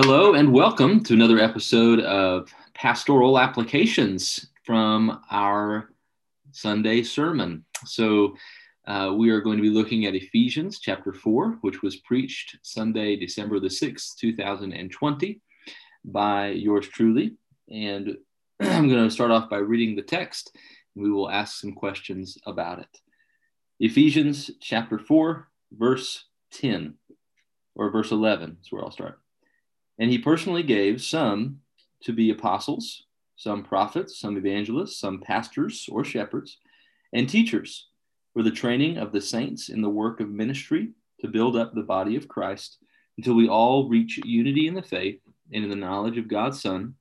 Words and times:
Hello, 0.00 0.34
and 0.34 0.52
welcome 0.52 1.02
to 1.02 1.12
another 1.12 1.40
episode 1.40 1.98
of 1.98 2.54
Pastoral 2.72 3.36
Applications 3.36 4.46
from 4.62 5.20
our 5.28 5.90
Sunday 6.52 7.02
sermon. 7.02 7.64
So, 7.84 8.36
uh, 8.86 9.12
we 9.16 9.30
are 9.30 9.40
going 9.40 9.56
to 9.56 9.62
be 9.62 9.70
looking 9.70 10.06
at 10.06 10.14
Ephesians 10.14 10.78
chapter 10.78 11.12
4, 11.12 11.58
which 11.62 11.82
was 11.82 11.96
preached 11.96 12.58
Sunday, 12.62 13.16
December 13.16 13.58
the 13.58 13.66
6th, 13.66 14.14
2020, 14.20 15.40
by 16.04 16.50
yours 16.50 16.86
truly. 16.86 17.36
And 17.68 18.18
I'm 18.60 18.88
going 18.88 19.02
to 19.02 19.10
start 19.10 19.32
off 19.32 19.50
by 19.50 19.58
reading 19.58 19.96
the 19.96 20.02
text. 20.02 20.56
and 20.94 21.02
We 21.04 21.10
will 21.10 21.28
ask 21.28 21.58
some 21.60 21.72
questions 21.72 22.38
about 22.46 22.78
it. 22.78 23.00
Ephesians 23.80 24.48
chapter 24.60 24.96
4, 24.96 25.48
verse 25.72 26.26
10, 26.52 26.94
or 27.74 27.90
verse 27.90 28.12
11 28.12 28.58
is 28.62 28.70
where 28.70 28.84
I'll 28.84 28.92
start. 28.92 29.18
And 29.98 30.10
he 30.10 30.18
personally 30.18 30.62
gave 30.62 31.02
some 31.02 31.60
to 32.02 32.12
be 32.12 32.30
apostles, 32.30 33.04
some 33.36 33.64
prophets, 33.64 34.18
some 34.18 34.36
evangelists, 34.36 34.98
some 34.98 35.20
pastors 35.20 35.88
or 35.90 36.04
shepherds, 36.04 36.58
and 37.12 37.28
teachers 37.28 37.88
for 38.32 38.42
the 38.42 38.50
training 38.50 38.98
of 38.98 39.12
the 39.12 39.20
saints 39.20 39.68
in 39.68 39.82
the 39.82 39.88
work 39.88 40.20
of 40.20 40.28
ministry 40.28 40.90
to 41.20 41.28
build 41.28 41.56
up 41.56 41.74
the 41.74 41.82
body 41.82 42.14
of 42.14 42.28
Christ 42.28 42.78
until 43.16 43.34
we 43.34 43.48
all 43.48 43.88
reach 43.88 44.20
unity 44.24 44.68
in 44.68 44.74
the 44.74 44.82
faith 44.82 45.20
and 45.52 45.64
in 45.64 45.70
the 45.70 45.76
knowledge 45.76 46.18
of 46.18 46.28
God's 46.28 46.60
Son, 46.62 46.94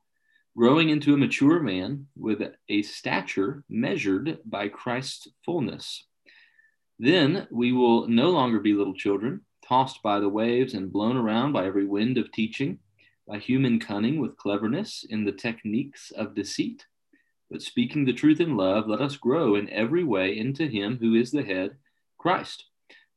growing 0.55 0.90
into 0.90 1.14
a 1.14 1.18
mature 1.18 1.60
man 1.60 2.08
with 2.18 2.41
a 2.70 2.82
stature 2.82 3.64
measured 3.70 4.40
by 4.46 4.68
Christ's 4.68 5.27
fullness. 5.46 6.05
Then 6.98 7.48
we 7.52 7.72
will 7.72 8.08
no 8.08 8.32
longer 8.32 8.60
be 8.60 8.74
little 8.74 8.96
children, 8.96 9.41
tossed 9.68 10.02
by 10.02 10.20
the 10.20 10.30
waves 10.30 10.74
and 10.74 10.91
blown 10.91 11.18
around 11.18 11.52
by 11.52 11.68
every 11.68 11.86
wind 11.86 12.18
of 12.18 12.32
teaching 12.32 12.80
by 13.27 13.38
human 13.38 13.80
cunning 13.80 14.20
with 14.20 14.38
cleverness 14.38 15.05
in 15.10 15.26
the 15.26 15.32
techniques 15.32 16.12
of 16.12 16.34
deceit. 16.34 16.85
But 17.52 17.62
speaking 17.62 18.05
the 18.05 18.13
truth 18.13 18.40
in 18.40 18.55
love, 18.55 18.88
let 18.88 19.02
us 19.02 19.18
grow 19.18 19.55
in 19.55 19.70
every 19.70 20.04
way 20.04 20.38
into 20.38 20.68
Him 20.68 20.98
who 20.99 21.15
is 21.15 21.32
the 21.32 21.43
head, 21.43 21.77
Christ. 22.18 22.65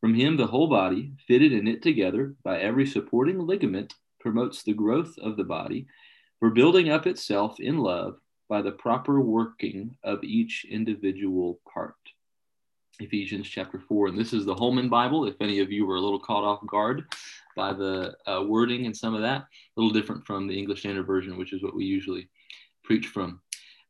From 0.00 0.14
Him, 0.14 0.36
the 0.36 0.46
whole 0.46 0.68
body, 0.68 1.12
fitted 1.26 1.52
and 1.52 1.64
knit 1.64 1.82
together 1.82 2.34
by 2.42 2.58
every 2.58 2.86
supporting 2.86 3.38
ligament, 3.38 3.94
promotes 4.18 4.62
the 4.62 4.72
growth 4.72 5.16
of 5.18 5.36
the 5.36 5.44
body 5.44 5.86
for 6.38 6.50
building 6.50 6.90
up 6.90 7.06
itself 7.06 7.60
in 7.60 7.78
love 7.78 8.18
by 8.48 8.62
the 8.62 8.72
proper 8.72 9.20
working 9.20 9.96
of 10.02 10.24
each 10.24 10.66
individual 10.68 11.60
part. 11.72 11.94
Ephesians 12.98 13.48
chapter 13.48 13.78
4. 13.78 14.08
And 14.08 14.18
this 14.18 14.32
is 14.32 14.44
the 14.44 14.54
Holman 14.54 14.88
Bible. 14.88 15.26
If 15.26 15.36
any 15.40 15.60
of 15.60 15.70
you 15.70 15.86
were 15.86 15.96
a 15.96 16.00
little 16.00 16.18
caught 16.18 16.44
off 16.44 16.66
guard 16.66 17.06
by 17.56 17.72
the 17.72 18.14
uh, 18.26 18.42
wording 18.46 18.86
and 18.86 18.96
some 18.96 19.14
of 19.14 19.22
that, 19.22 19.42
a 19.42 19.46
little 19.76 19.92
different 19.92 20.26
from 20.26 20.46
the 20.46 20.58
English 20.58 20.80
Standard 20.80 21.06
Version, 21.06 21.38
which 21.38 21.52
is 21.52 21.62
what 21.62 21.74
we 21.74 21.84
usually 21.84 22.28
preach 22.84 23.06
from. 23.06 23.40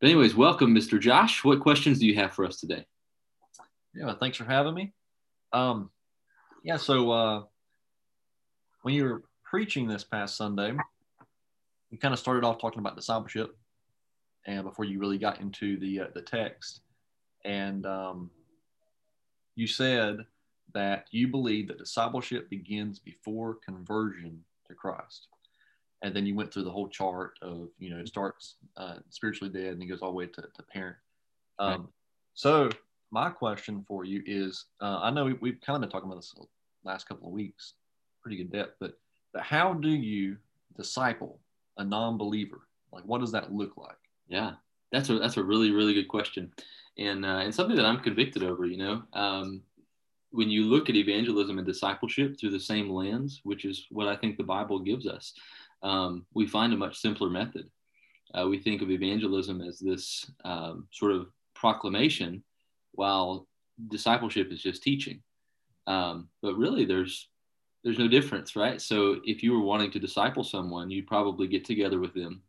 But, 0.00 0.08
anyways, 0.10 0.34
welcome, 0.34 0.74
Mr. 0.74 0.98
Josh. 0.98 1.44
What 1.44 1.60
questions 1.60 1.98
do 1.98 2.06
you 2.06 2.14
have 2.16 2.32
for 2.32 2.44
us 2.46 2.58
today? 2.58 2.84
Yeah, 3.94 4.14
thanks 4.18 4.36
for 4.36 4.44
having 4.44 4.74
me. 4.74 4.92
Um, 5.52 5.90
yeah, 6.62 6.76
so 6.76 7.10
uh, 7.10 7.42
when 8.82 8.94
you 8.94 9.04
were 9.04 9.22
preaching 9.44 9.88
this 9.88 10.04
past 10.04 10.36
Sunday, 10.36 10.72
you 11.90 11.98
kind 11.98 12.14
of 12.14 12.20
started 12.20 12.44
off 12.44 12.60
talking 12.60 12.78
about 12.78 12.96
discipleship, 12.96 13.56
and 14.46 14.64
before 14.64 14.84
you 14.84 14.98
really 15.00 15.18
got 15.18 15.40
into 15.40 15.78
the 15.78 16.00
uh, 16.00 16.06
the 16.14 16.22
text, 16.22 16.80
and 17.44 17.84
um, 17.84 18.30
you 19.56 19.66
said 19.66 20.18
that 20.74 21.06
you 21.10 21.28
believe 21.28 21.68
that 21.68 21.78
discipleship 21.78 22.48
begins 22.50 22.98
before 22.98 23.58
conversion 23.64 24.42
to 24.68 24.74
Christ. 24.74 25.28
And 26.02 26.14
then 26.14 26.26
you 26.26 26.34
went 26.34 26.52
through 26.52 26.64
the 26.64 26.70
whole 26.70 26.88
chart 26.88 27.38
of, 27.42 27.68
you 27.78 27.90
know, 27.90 27.98
it 27.98 28.08
starts 28.08 28.56
uh, 28.76 28.96
spiritually 29.10 29.52
dead 29.52 29.74
and 29.74 29.82
it 29.82 29.86
goes 29.86 30.00
all 30.00 30.10
the 30.10 30.16
way 30.16 30.26
to, 30.26 30.42
to 30.42 30.62
parent. 30.72 30.96
Um, 31.58 31.70
right. 31.70 31.80
So, 32.34 32.70
my 33.12 33.28
question 33.28 33.84
for 33.88 34.04
you 34.04 34.22
is 34.24 34.66
uh, 34.80 35.00
I 35.02 35.10
know 35.10 35.24
we, 35.24 35.32
we've 35.34 35.60
kind 35.60 35.74
of 35.76 35.82
been 35.82 35.90
talking 35.90 36.08
about 36.08 36.20
this 36.20 36.34
last 36.84 37.08
couple 37.08 37.26
of 37.26 37.34
weeks, 37.34 37.74
pretty 38.22 38.36
good 38.36 38.52
depth, 38.52 38.76
but, 38.80 38.98
but 39.32 39.42
how 39.42 39.74
do 39.74 39.88
you 39.88 40.36
disciple 40.76 41.40
a 41.76 41.84
non 41.84 42.16
believer? 42.16 42.60
Like, 42.92 43.04
what 43.04 43.20
does 43.20 43.32
that 43.32 43.52
look 43.52 43.76
like? 43.76 43.98
Yeah, 44.28 44.52
that's 44.92 45.10
a, 45.10 45.18
that's 45.18 45.36
a 45.36 45.42
really, 45.42 45.72
really 45.72 45.92
good 45.92 46.08
question 46.08 46.52
and 47.00 47.24
uh, 47.24 47.40
and 47.42 47.54
something 47.54 47.76
that 47.76 47.86
I'm 47.86 48.00
convicted 48.00 48.42
over. 48.44 48.66
You 48.66 48.76
know, 48.76 49.02
um, 49.12 49.62
when 50.30 50.50
you 50.50 50.64
look 50.64 50.88
at 50.88 50.96
evangelism 50.96 51.58
and 51.58 51.66
discipleship 51.66 52.38
through 52.38 52.50
the 52.50 52.60
same 52.60 52.90
lens, 52.90 53.40
which 53.44 53.64
is 53.64 53.86
what 53.90 54.08
I 54.08 54.16
think 54.16 54.36
the 54.36 54.42
Bible 54.42 54.78
gives 54.78 55.06
us, 55.06 55.32
um, 55.82 56.26
we 56.34 56.46
find 56.46 56.72
a 56.72 56.76
much 56.76 56.98
simpler 56.98 57.30
method. 57.30 57.68
Uh, 58.34 58.46
we 58.48 58.58
think 58.58 58.80
of 58.80 58.90
evangelism 58.90 59.60
as 59.60 59.78
this 59.78 60.30
um, 60.44 60.86
sort 60.92 61.12
of 61.12 61.28
proclamation, 61.54 62.42
while 62.92 63.46
discipleship 63.88 64.52
is 64.52 64.62
just 64.62 64.82
teaching. 64.82 65.22
Um, 65.86 66.28
but 66.42 66.54
really, 66.54 66.84
there's 66.84 67.28
there's 67.82 67.98
no 67.98 68.08
difference, 68.08 68.56
right? 68.56 68.80
So 68.80 69.20
if 69.24 69.42
you 69.42 69.52
were 69.52 69.64
wanting 69.64 69.90
to 69.92 69.98
disciple 69.98 70.44
someone, 70.44 70.90
you'd 70.90 71.06
probably 71.06 71.48
get 71.48 71.64
together 71.64 71.98
with 71.98 72.12
them, 72.12 72.42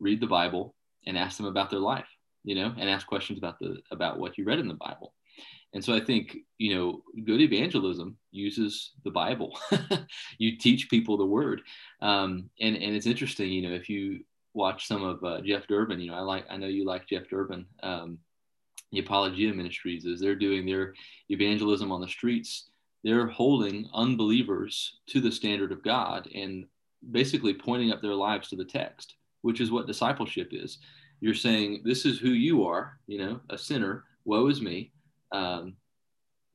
read 0.00 0.20
the 0.20 0.26
Bible, 0.26 0.74
and 1.06 1.16
ask 1.16 1.36
them 1.36 1.46
about 1.46 1.70
their 1.70 1.78
life 1.78 2.08
you 2.44 2.54
know, 2.54 2.72
and 2.78 2.88
ask 2.88 3.06
questions 3.06 3.38
about 3.38 3.58
the 3.58 3.76
about 3.90 4.18
what 4.18 4.38
you 4.38 4.44
read 4.44 4.58
in 4.58 4.68
the 4.68 4.74
Bible. 4.74 5.12
And 5.74 5.84
so 5.84 5.94
I 5.94 6.00
think, 6.00 6.38
you 6.56 6.74
know, 6.74 7.02
good 7.24 7.40
evangelism 7.40 8.16
uses 8.30 8.92
the 9.04 9.10
Bible. 9.10 9.58
you 10.38 10.56
teach 10.56 10.88
people 10.88 11.16
the 11.16 11.26
word. 11.26 11.62
Um, 12.00 12.48
and, 12.60 12.76
and 12.76 12.96
it's 12.96 13.06
interesting, 13.06 13.50
you 13.50 13.62
know, 13.62 13.74
if 13.74 13.88
you 13.88 14.20
watch 14.54 14.86
some 14.86 15.02
of 15.02 15.22
uh, 15.22 15.40
Jeff 15.42 15.66
Durbin, 15.66 16.00
you 16.00 16.10
know, 16.10 16.16
I 16.16 16.20
like, 16.20 16.46
I 16.48 16.56
know 16.56 16.66
you 16.66 16.86
like 16.86 17.06
Jeff 17.06 17.28
Durbin, 17.28 17.66
um, 17.82 18.18
the 18.92 19.00
Apologia 19.00 19.52
Ministries, 19.52 20.06
as 20.06 20.20
they're 20.20 20.34
doing 20.34 20.64
their 20.64 20.94
evangelism 21.28 21.92
on 21.92 22.00
the 22.00 22.08
streets, 22.08 22.70
they're 23.04 23.26
holding 23.26 23.88
unbelievers 23.92 25.00
to 25.08 25.20
the 25.20 25.30
standard 25.30 25.70
of 25.70 25.84
God 25.84 26.28
and 26.34 26.64
basically 27.10 27.54
pointing 27.54 27.92
up 27.92 28.00
their 28.00 28.14
lives 28.14 28.48
to 28.48 28.56
the 28.56 28.64
text, 28.64 29.16
which 29.42 29.60
is 29.60 29.70
what 29.70 29.86
discipleship 29.86 30.48
is 30.52 30.78
you're 31.20 31.34
saying 31.34 31.82
this 31.84 32.04
is 32.04 32.18
who 32.18 32.30
you 32.30 32.64
are 32.64 32.98
you 33.06 33.18
know 33.18 33.40
a 33.50 33.58
sinner 33.58 34.04
woe 34.24 34.46
is 34.48 34.60
me 34.60 34.92
um, 35.32 35.74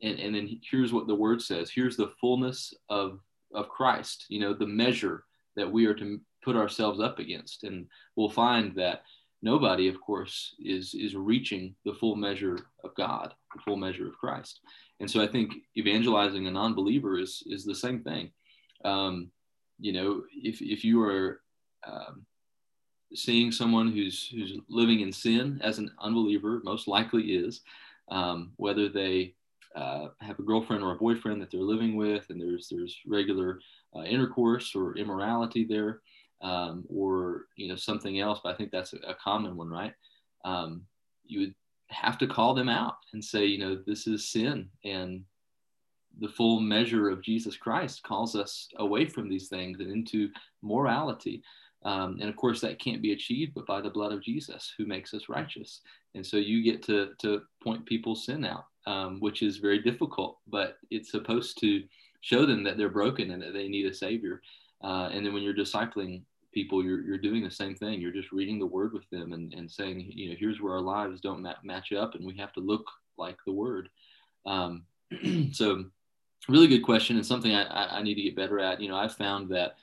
and, 0.01 0.19
and 0.19 0.35
then 0.35 0.59
here's 0.69 0.91
what 0.93 1.07
the 1.07 1.15
word 1.15 1.41
says. 1.41 1.71
Here's 1.73 1.97
the 1.97 2.11
fullness 2.19 2.73
of 2.89 3.19
of 3.55 3.69
christ 3.69 4.25
you 4.29 4.39
know 4.39 4.51
the 4.51 4.65
measure 4.65 5.25
that 5.55 5.71
we 5.71 5.85
are 5.85 5.93
to 5.93 6.19
put 6.43 6.55
ourselves 6.55 6.99
up 6.99 7.19
against. 7.19 7.63
And 7.63 7.87
we'll 8.15 8.29
find 8.29 8.75
that 8.75 9.03
nobody 9.41 9.87
of 9.87 9.99
course 10.01 10.55
is 10.59 10.93
is 10.93 11.15
reaching 11.15 11.75
the 11.85 11.93
full 11.93 12.15
measure 12.15 12.57
of 12.83 12.95
god 12.95 13.33
the 13.53 13.61
full 13.61 13.77
measure 13.77 14.07
of 14.07 14.17
christ. 14.17 14.59
And 14.99 15.09
so 15.09 15.21
i 15.21 15.27
think 15.27 15.53
evangelizing 15.77 16.47
a 16.47 16.51
non-believer 16.51 17.19
is 17.19 17.43
is 17.45 17.65
the 17.65 17.75
same 17.75 18.01
thing. 18.03 18.31
Um, 18.85 19.31
you 19.79 19.93
know 19.93 20.23
if 20.31 20.61
if 20.61 20.83
you 20.83 21.01
are 21.03 21.41
um, 21.85 22.25
seeing 23.13 23.51
someone 23.51 23.91
who's 23.91 24.27
who's 24.27 24.57
living 24.69 25.01
in 25.01 25.11
sin 25.11 25.59
as 25.63 25.77
an 25.77 25.91
unbeliever 26.01 26.61
most 26.63 26.87
likely 26.87 27.23
is 27.33 27.61
um, 28.09 28.51
whether 28.57 28.89
they 28.89 29.33
uh, 29.75 30.07
have 30.19 30.39
a 30.39 30.43
girlfriend 30.43 30.83
or 30.83 30.91
a 30.91 30.97
boyfriend 30.97 31.41
that 31.41 31.49
they're 31.49 31.61
living 31.61 31.95
with 31.95 32.29
and 32.29 32.39
there's 32.39 32.67
there's 32.69 32.99
regular 33.07 33.59
uh, 33.95 34.03
intercourse 34.03 34.75
or 34.75 34.95
immorality 34.97 35.65
there 35.65 36.01
um, 36.41 36.83
or 36.89 37.45
you 37.55 37.67
know 37.67 37.75
something 37.75 38.19
else 38.19 38.39
but 38.43 38.53
i 38.53 38.57
think 38.57 38.71
that's 38.71 38.93
a, 38.93 38.97
a 39.07 39.15
common 39.15 39.55
one 39.55 39.69
right? 39.69 39.93
Um, 40.45 40.83
you 41.25 41.39
would 41.39 41.55
have 41.87 42.17
to 42.17 42.27
call 42.27 42.53
them 42.53 42.69
out 42.69 42.97
and 43.13 43.23
say 43.23 43.45
you 43.45 43.57
know 43.57 43.81
this 43.87 44.07
is 44.07 44.29
sin 44.29 44.69
and 44.83 45.23
the 46.19 46.27
full 46.27 46.59
measure 46.59 47.09
of 47.09 47.23
jesus 47.23 47.57
christ 47.57 48.03
calls 48.03 48.35
us 48.35 48.67
away 48.77 49.05
from 49.05 49.29
these 49.29 49.47
things 49.47 49.79
and 49.79 49.91
into 49.91 50.29
morality 50.61 51.41
um, 51.85 52.17
and 52.21 52.29
of 52.29 52.35
course, 52.35 52.61
that 52.61 52.79
can't 52.79 53.01
be 53.01 53.13
achieved 53.13 53.53
but 53.53 53.65
by 53.65 53.81
the 53.81 53.89
blood 53.89 54.13
of 54.13 54.23
Jesus 54.23 54.73
who 54.77 54.85
makes 54.85 55.13
us 55.13 55.29
righteous. 55.29 55.81
And 56.15 56.25
so 56.25 56.37
you 56.37 56.63
get 56.63 56.81
to, 56.83 57.09
to 57.19 57.41
point 57.61 57.85
people's 57.85 58.25
sin 58.25 58.45
out, 58.45 58.65
um, 58.87 59.19
which 59.19 59.41
is 59.41 59.57
very 59.57 59.79
difficult, 59.79 60.37
but 60.47 60.77
it's 60.91 61.11
supposed 61.11 61.59
to 61.59 61.83
show 62.21 62.45
them 62.45 62.63
that 62.63 62.77
they're 62.77 62.89
broken 62.89 63.31
and 63.31 63.41
that 63.41 63.53
they 63.53 63.67
need 63.67 63.85
a 63.85 63.93
savior. 63.93 64.41
Uh, 64.83 65.09
and 65.11 65.25
then 65.25 65.33
when 65.33 65.43
you're 65.43 65.53
discipling 65.53 66.21
people, 66.53 66.83
you're, 66.83 67.01
you're 67.01 67.17
doing 67.17 67.43
the 67.43 67.51
same 67.51 67.75
thing. 67.75 67.99
You're 67.99 68.11
just 68.11 68.31
reading 68.31 68.59
the 68.59 68.65
word 68.65 68.93
with 68.93 69.09
them 69.09 69.33
and, 69.33 69.53
and 69.53 69.69
saying, 69.69 70.11
you 70.13 70.29
know, 70.29 70.35
here's 70.39 70.61
where 70.61 70.73
our 70.73 70.81
lives 70.81 71.19
don't 71.19 71.41
ma- 71.41 71.55
match 71.63 71.91
up 71.91 72.15
and 72.15 72.25
we 72.25 72.37
have 72.37 72.53
to 72.53 72.59
look 72.59 72.85
like 73.17 73.37
the 73.45 73.51
word. 73.51 73.89
Um, 74.45 74.83
so 75.51 75.85
really 76.47 76.67
good 76.67 76.83
question 76.83 77.15
and 77.17 77.25
something 77.25 77.53
I, 77.53 77.63
I, 77.63 77.97
I 77.99 78.03
need 78.03 78.15
to 78.15 78.21
get 78.21 78.35
better 78.35 78.59
at. 78.59 78.81
You 78.81 78.89
know, 78.89 78.97
I've 78.97 79.15
found 79.15 79.49
that 79.49 79.75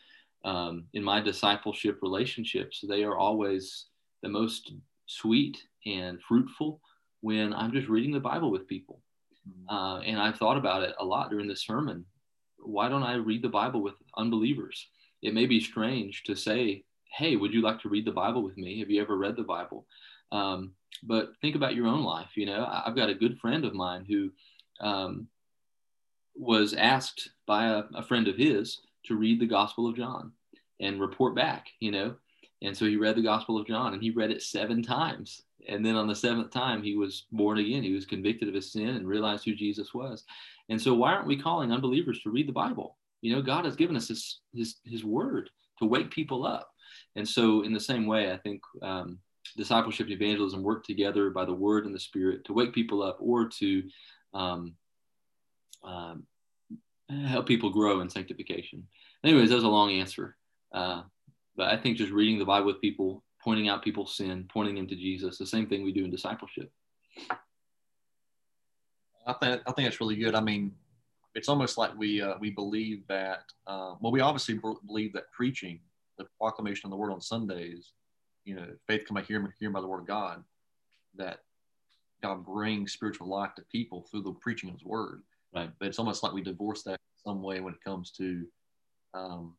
um, 0.44 0.84
in 0.94 1.02
my 1.02 1.20
discipleship 1.20 1.98
relationships, 2.02 2.82
they 2.88 3.02
are 3.02 3.16
always 3.16 3.87
the 4.22 4.28
most 4.28 4.72
sweet 5.06 5.58
and 5.87 6.20
fruitful 6.22 6.81
when 7.20 7.52
I'm 7.52 7.72
just 7.72 7.88
reading 7.88 8.12
the 8.12 8.20
Bible 8.20 8.50
with 8.50 8.69
people. 8.69 9.02
Mm-hmm. 9.48 9.75
Uh, 9.75 10.00
and 10.00 10.20
I've 10.20 10.37
thought 10.37 10.56
about 10.56 10.82
it 10.82 10.94
a 10.98 11.04
lot 11.04 11.31
during 11.31 11.48
this 11.48 11.64
sermon. 11.64 12.04
Why 12.58 12.88
don't 12.88 13.02
I 13.02 13.14
read 13.14 13.42
the 13.42 13.48
Bible 13.48 13.82
with 13.82 13.94
unbelievers? 14.16 14.87
it 15.22 15.34
may 15.34 15.46
be 15.46 15.60
strange 15.60 16.22
to 16.25 16.34
say, 16.34 16.84
Hey, 17.12 17.37
would 17.37 17.52
you 17.52 17.60
like 17.60 17.81
to 17.81 17.88
read 17.88 18.04
the 18.04 18.12
Bible 18.12 18.42
with 18.42 18.56
me? 18.56 18.78
Have 18.78 18.90
you 18.90 19.00
ever 19.00 19.16
read 19.16 19.37
the 19.37 19.42
Bible? 19.42 19.87
Um, 20.31 20.72
but 21.02 21.32
think 21.40 21.56
about 21.56 21.75
your 21.75 21.88
own 21.88 22.04
life. 22.04 22.37
You 22.37 22.46
know, 22.46 22.66
I've 22.70 22.94
got 22.94 23.10
a 23.10 23.14
good 23.14 23.38
friend 23.38 23.64
of 23.64 23.75
mine 23.75 24.06
who 24.08 24.31
um, 24.81 25.26
was 26.37 26.72
asked 26.72 27.31
by 27.46 27.66
a, 27.66 27.82
a 27.94 28.02
friend 28.02 28.28
of 28.28 28.37
his 28.37 28.78
to 29.05 29.17
read 29.17 29.41
the 29.41 29.47
Gospel 29.47 29.88
of 29.88 29.97
John 29.97 30.32
and 30.81 31.00
report 31.00 31.35
back, 31.35 31.69
you 31.81 31.91
know. 31.91 32.14
And 32.62 32.76
so 32.76 32.85
he 32.85 32.97
read 32.97 33.17
the 33.17 33.23
Gospel 33.23 33.58
of 33.58 33.67
John 33.67 33.94
and 33.94 34.02
he 34.02 34.11
read 34.11 34.31
it 34.31 34.43
seven 34.43 34.82
times. 34.82 35.43
And 35.69 35.85
then 35.85 35.97
on 35.97 36.06
the 36.06 36.14
seventh 36.14 36.50
time, 36.50 36.82
he 36.82 36.97
was 36.97 37.26
born 37.32 37.58
again. 37.58 37.82
He 37.82 37.93
was 37.93 38.06
convicted 38.06 38.49
of 38.49 38.55
his 38.55 38.73
sin 38.73 38.88
and 38.88 39.06
realized 39.06 39.44
who 39.44 39.55
Jesus 39.55 39.93
was. 39.94 40.25
And 40.69 40.81
so, 40.81 40.94
why 40.94 41.12
aren't 41.12 41.26
we 41.26 41.41
calling 41.41 41.73
unbelievers 41.73 42.20
to 42.23 42.31
read 42.31 42.49
the 42.49 42.52
Bible? 42.52 42.97
You 43.20 43.35
know, 43.35 43.43
God 43.43 43.67
has 43.67 43.76
given 43.76 43.97
us 43.97 44.08
his, 44.08 44.41
his, 44.55 44.76
his 44.85 45.05
word 45.05 45.50
to 45.79 45.85
wake 45.85 46.11
people 46.11 46.47
up. 46.47 46.70
And 47.17 47.29
so, 47.29 47.62
in 47.62 47.73
the 47.73 47.81
same 47.81 48.06
way, 48.06 48.32
I 48.32 48.38
think 48.38 48.62
um, 48.82 49.19
discipleship 49.56 50.06
and 50.06 50.14
evangelism 50.14 50.62
work 50.62 50.85
together 50.85 51.31
by 51.31 51.44
the 51.44 51.52
word 51.52 51.85
and 51.85 51.94
the 51.94 52.00
spirit 52.00 52.44
to 52.47 52.52
wake 52.52 52.73
people 52.73 53.02
up 53.02 53.19
or 53.20 53.49
to 53.49 53.82
um, 54.32 54.75
um, 55.82 56.25
help 57.11 57.47
people 57.47 57.71
grow 57.71 58.01
in 58.01 58.11
sanctification. 58.11 58.87
Anyways, 59.25 59.49
that 59.51 59.57
was 59.57 59.65
a 59.65 59.69
long 59.69 59.91
answer. 59.91 60.37
Uh, 60.73 61.03
but 61.57 61.69
I 61.69 61.77
think 61.77 61.99
just 61.99 62.12
reading 62.12 62.39
the 62.39 62.45
Bible 62.45 62.67
with 62.67 62.81
people, 62.81 63.25
pointing 63.43 63.69
out 63.69 63.83
people's 63.83 64.17
sin, 64.17 64.49
pointing 64.53 64.77
them 64.77 64.87
to 64.87 64.95
Jesus, 64.97 65.39
the 65.39 65.47
same 65.47 65.67
thing 65.67 65.83
we 65.83 65.93
do 65.93 66.05
in 66.05 66.11
discipleship. 66.11 66.71
I 69.27 69.33
think 69.35 69.62
I 69.67 69.73
think 69.73 69.87
that's 69.87 70.01
really 70.01 70.17
good. 70.17 70.35
I 70.35 70.41
mean, 70.41 70.73
it's 71.35 71.49
almost 71.49 71.79
like 71.79 71.97
we 71.97 72.23
uh, 72.23 72.35
we 72.41 72.51
believe 72.51 73.07
that. 73.09 73.45
Uh, 73.67 73.95
well, 74.01 74.12
we 74.12 74.21
obviously 74.21 74.59
believe 74.87 75.12
that 75.12 75.31
preaching, 75.33 75.81
the 76.19 76.27
proclamation 76.39 76.87
of 76.87 76.91
the 76.91 76.97
word 76.97 77.12
on 77.12 77.21
Sundays, 77.21 77.93
you 78.45 78.55
know, 78.55 78.67
faith 78.87 79.05
come 79.07 79.17
by 79.17 79.23
hearing, 79.23 79.53
hearing 79.59 79.73
by 79.73 79.81
the 79.81 79.87
word 79.87 80.01
of 80.01 80.07
God, 80.07 80.43
that 81.17 81.41
God 82.23 82.45
brings 82.45 82.93
spiritual 82.93 83.29
life 83.29 83.55
to 83.57 83.62
people 83.71 84.07
through 84.11 84.23
the 84.23 84.33
preaching 84.33 84.71
of 84.71 84.77
His 84.77 84.85
word. 84.85 85.23
Right. 85.55 85.70
But 85.79 85.88
it's 85.88 85.99
almost 85.99 86.23
like 86.23 86.32
we 86.32 86.43
divorce 86.43 86.82
that 86.85 87.00
some 87.25 87.43
way 87.43 87.61
when 87.61 87.75
it 87.75 87.85
comes 87.85 88.11
to, 88.12 88.47
um, 89.14 89.55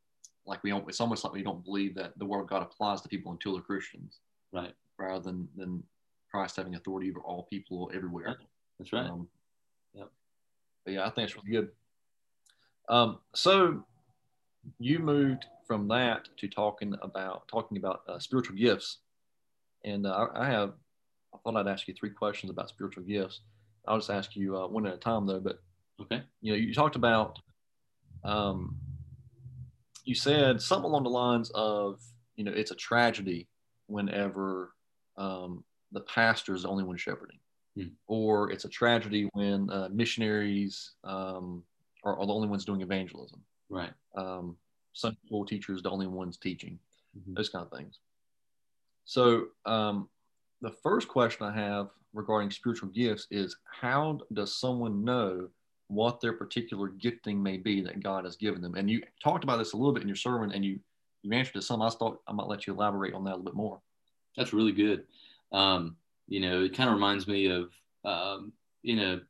like 0.46 0.64
we 0.64 0.70
don't. 0.70 0.88
It's 0.88 1.02
almost 1.02 1.24
like 1.24 1.34
we 1.34 1.44
don't 1.44 1.64
believe 1.64 1.96
that 1.96 2.18
the 2.18 2.26
word 2.26 2.42
of 2.42 2.48
God 2.48 2.64
applies 2.64 3.02
to 3.02 3.10
people 3.10 3.32
until 3.32 3.54
they're 3.54 3.62
Christians. 3.62 4.20
Right. 4.54 4.74
Rather 4.98 5.22
than 5.22 5.48
than 5.56 5.84
Christ 6.30 6.56
having 6.56 6.76
authority 6.76 7.10
over 7.10 7.20
all 7.20 7.44
people 7.44 7.92
everywhere. 7.94 8.38
That's 8.80 8.94
right. 8.94 9.06
Um, 9.06 9.28
yep. 9.94 10.10
Yeah, 10.86 11.06
I 11.06 11.10
think 11.10 11.30
it's 11.30 11.36
really 11.36 11.52
good. 11.52 11.70
Um, 12.90 13.20
so 13.36 13.84
you 14.80 15.00
moved 15.00 15.46
from 15.68 15.88
that 15.90 16.28
to 16.38 16.48
talking 16.48 16.96
about 17.02 17.48
talking 17.48 17.78
about 17.78 18.02
uh, 18.08 18.20
spiritual 18.20 18.56
gifts, 18.56 18.98
and 19.86 20.08
uh, 20.08 20.28
I 20.34 20.46
have 20.46 20.74
I 21.34 21.38
thought 21.38 21.58
I'd 21.58 21.68
ask 21.68 21.88
you 21.88 21.94
three 21.94 22.10
questions 22.10 22.50
about 22.50 22.70
spiritual 22.70 23.04
gifts. 23.04 23.42
I'll 23.88 23.98
just 23.98 24.10
ask 24.10 24.36
you 24.36 24.58
uh, 24.58 24.68
one 24.68 24.86
at 24.86 24.94
a 24.94 24.98
time 24.98 25.26
though. 25.26 25.40
But 25.40 25.62
okay, 26.02 26.24
you 26.42 26.52
know, 26.52 26.58
you 26.58 26.74
talked 26.74 26.96
about 26.96 27.40
um, 28.24 28.78
you 30.04 30.16
said 30.16 30.62
something 30.62 30.90
along 30.90 31.04
the 31.04 31.10
lines 31.10 31.52
of 31.54 32.00
you 32.36 32.44
know 32.44 32.52
it's 32.52 32.72
a 32.72 32.76
tragedy 32.76 33.48
whenever 33.88 34.74
um, 35.18 35.64
the 35.92 36.02
pastor 36.02 36.54
is 36.56 36.64
the 36.64 36.70
only 36.70 36.84
one 36.84 36.98
shepherding, 36.98 37.40
hmm. 37.76 37.88
or 38.08 38.52
it's 38.52 38.66
a 38.66 38.70
tragedy 38.70 39.30
when 39.34 39.70
uh, 39.70 39.90
missionaries 39.92 40.94
um, 41.04 41.64
are, 42.04 42.18
are, 42.18 42.26
the 42.26 42.34
only 42.34 42.48
ones 42.48 42.66
doing 42.66 42.82
evangelism. 42.82 43.42
Right. 43.70 43.92
Um, 44.16 44.56
Sunday 44.94 45.18
school 45.26 45.46
teachers 45.46 45.82
the 45.82 45.90
only 45.90 46.08
ones 46.08 46.38
teaching, 46.38 46.78
mm-hmm. 47.18 47.34
those 47.34 47.50
kind 47.50 47.66
of 47.66 47.78
things. 47.78 48.00
So 49.06 49.48
um, 49.66 50.10
the 50.62 50.72
first 50.84 51.08
question 51.08 51.46
I 51.46 51.54
have 51.54 51.88
regarding 52.14 52.52
spiritual 52.52 52.90
gifts 52.90 53.28
is 53.32 53.56
how 53.66 54.20
does 54.34 54.58
someone 54.60 55.04
know 55.04 55.48
what 55.92 56.22
their 56.22 56.34
particular 56.34 56.88
gifting 56.88 57.42
may 57.42 57.58
be 57.58 57.82
that 57.82 58.02
God 58.02 58.24
has 58.26 58.38
given 58.38 58.62
them? 58.62 58.76
And 58.76 58.90
you 58.90 59.02
talked 59.22 59.44
about 59.44 59.58
this 59.58 59.74
a 59.74 59.78
little 59.78 59.94
bit 59.94 60.04
in 60.04 60.10
your 60.10 60.16
sermon, 60.16 60.52
and 60.52 60.64
you 60.64 60.80
you 61.24 61.32
answered 61.34 61.54
to 61.54 61.62
some. 61.62 61.82
I 61.82 61.90
thought 61.90 62.22
I 62.28 62.34
might 62.34 62.48
let 62.48 62.66
you 62.66 62.74
elaborate 62.74 63.14
on 63.14 63.24
that 63.26 63.32
a 63.32 63.36
little 63.36 63.46
bit 63.46 63.56
more. 63.56 63.80
That's 64.38 64.54
really 64.54 64.72
good. 64.72 65.04
Um, 65.52 65.98
you 66.28 66.40
know, 66.40 66.64
it 66.64 66.76
kind 66.76 66.90
of 66.90 66.96
reminds 66.96 67.28
me 67.28 67.48
of 67.48 67.72
um, 68.06 68.54
in 68.84 69.00
a 69.00 69.22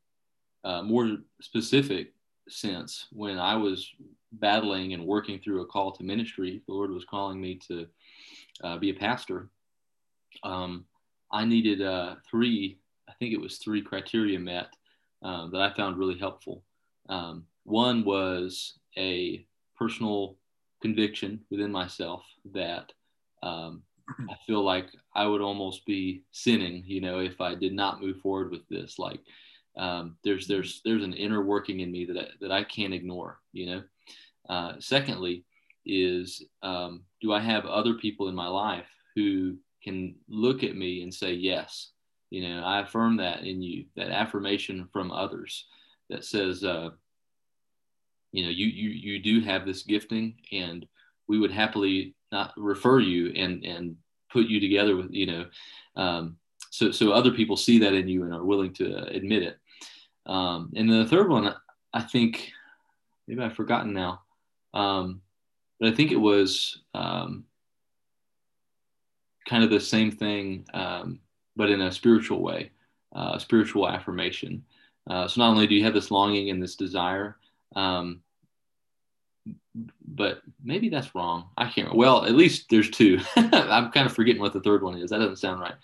uh, 0.64 0.84
more 0.84 1.18
specific 1.42 2.14
sense 2.48 3.08
when 3.12 3.40
I 3.40 3.56
was 3.56 3.92
battling 4.34 4.94
and 4.94 5.06
working 5.06 5.40
through 5.40 5.62
a 5.62 5.66
call 5.66 5.92
to 5.94 6.04
ministry. 6.04 6.62
The 6.68 6.74
Lord 6.74 6.92
was 6.92 7.06
calling 7.06 7.42
me 7.42 7.60
to 7.68 7.88
uh, 8.64 8.78
be 8.78 8.92
a 8.92 8.94
pastor. 8.94 9.50
Um, 10.44 10.86
I 11.32 11.46
needed 11.46 11.82
uh, 11.82 12.16
three, 12.30 12.78
I 13.10 13.14
think 13.14 13.34
it 13.34 13.42
was 13.42 13.58
three 13.58 13.82
criteria 13.82 14.40
met 14.40 14.68
um, 15.24 15.52
that 15.52 15.62
I 15.62 15.74
found 15.74 15.98
really 15.98 16.18
helpful. 16.18 16.64
Um, 17.10 17.46
one 17.64 18.04
was 18.04 18.80
a 18.98 19.46
personal 19.78 20.38
conviction 20.82 21.42
within 21.50 21.72
myself 21.72 22.24
that 22.54 22.92
um, 23.44 23.84
I 24.30 24.36
feel 24.46 24.64
like 24.64 24.88
I 25.16 25.26
would 25.26 25.42
almost 25.42 25.86
be 25.86 26.24
sinning, 26.32 26.84
you 26.86 27.02
know, 27.02 27.20
if 27.20 27.40
I 27.40 27.56
did 27.56 27.74
not 27.74 28.02
move 28.02 28.20
forward 28.20 28.52
with 28.52 28.68
this. 28.70 29.00
Like 29.00 29.22
um, 29.78 30.18
there's 30.24 30.48
there's 30.48 30.82
there's 30.84 31.04
an 31.04 31.14
inner 31.14 31.44
working 31.44 31.80
in 31.80 31.92
me 31.92 32.06
that 32.06 32.18
I, 32.18 32.28
that 32.42 32.52
I 32.52 32.64
can't 32.64 32.94
ignore, 32.94 33.40
you 33.54 33.66
know. 33.68 33.84
Uh, 34.50 34.74
secondly, 34.80 35.46
is 35.86 36.44
um, 36.62 37.04
do 37.22 37.32
I 37.32 37.40
have 37.40 37.66
other 37.66 37.96
people 37.96 38.28
in 38.28 38.36
my 38.36 38.48
life 38.48 38.88
who 39.16 39.58
can 39.84 40.16
look 40.28 40.64
at 40.64 40.76
me 40.76 41.04
and 41.04 41.14
say 41.14 41.34
yes? 41.34 41.91
You 42.32 42.48
know, 42.48 42.64
I 42.64 42.82
affirm 42.82 43.18
that 43.18 43.44
in 43.44 43.62
you. 43.62 43.86
That 43.96 44.10
affirmation 44.10 44.90
from 44.92 45.12
others 45.12 45.66
that 46.10 46.26
says, 46.26 46.64
uh, 46.64 46.90
you 48.32 48.44
know, 48.44 48.50
you 48.50 48.66
you 48.66 48.90
you 48.90 49.20
do 49.20 49.42
have 49.42 49.66
this 49.66 49.84
gifting, 49.84 50.36
and 50.52 50.88
we 51.28 51.38
would 51.40 51.52
happily 51.52 52.16
not 52.32 52.54
refer 52.58 53.00
you 53.00 53.32
and 53.36 53.64
and 53.64 53.96
put 54.32 54.48
you 54.48 54.60
together 54.60 54.96
with 54.96 55.12
you 55.12 55.26
know 55.26 55.46
um, 55.96 56.38
so 56.70 56.92
so 56.92 57.12
other 57.12 57.32
people 57.32 57.58
see 57.58 57.80
that 57.80 57.94
in 57.94 58.08
you 58.08 58.24
and 58.24 58.34
are 58.34 58.44
willing 58.44 58.74
to 58.74 59.04
admit 59.08 59.44
it 59.44 59.58
um, 60.26 60.72
and 60.76 60.90
then 60.90 61.00
the 61.00 61.10
third 61.10 61.30
one 61.30 61.54
i 61.94 62.02
think 62.02 62.52
maybe 63.28 63.42
i've 63.42 63.56
forgotten 63.56 63.94
now 63.94 64.22
um, 64.74 65.22
but 65.80 65.92
i 65.92 65.96
think 65.96 66.12
it 66.12 66.18
was 66.18 66.82
um, 66.94 67.44
kind 69.48 69.64
of 69.64 69.70
the 69.70 69.80
same 69.80 70.12
thing 70.12 70.66
um, 70.74 71.20
but 71.62 71.70
in 71.70 71.82
a 71.82 71.92
spiritual 71.92 72.42
way 72.42 72.72
uh, 73.16 73.38
spiritual 73.38 73.88
affirmation 73.88 74.64
uh, 75.10 75.28
so 75.28 75.42
not 75.42 75.52
only 75.52 75.68
do 75.68 75.76
you 75.76 75.84
have 75.84 75.94
this 75.94 76.12
longing 76.12 76.50
and 76.50 76.62
this 76.62 76.76
desire 76.76 77.38
um, 77.76 78.22
but 80.06 80.42
maybe 80.64 80.90
that's 80.90 81.16
wrong. 81.16 81.50
I 81.58 81.70
can't. 81.70 81.96
Well, 81.96 82.26
at 82.26 82.36
least 82.36 82.70
there's 82.70 82.90
two. 82.90 83.20
I'm 83.36 83.92
kind 83.92 84.06
of 84.06 84.14
forgetting 84.14 84.42
what 84.42 84.54
the 84.54 84.62
third 84.62 84.84
one 84.84 84.98
is. 84.98 85.10
That 85.10 85.20
doesn't 85.20 85.38
sound 85.38 85.62
right. 85.62 85.76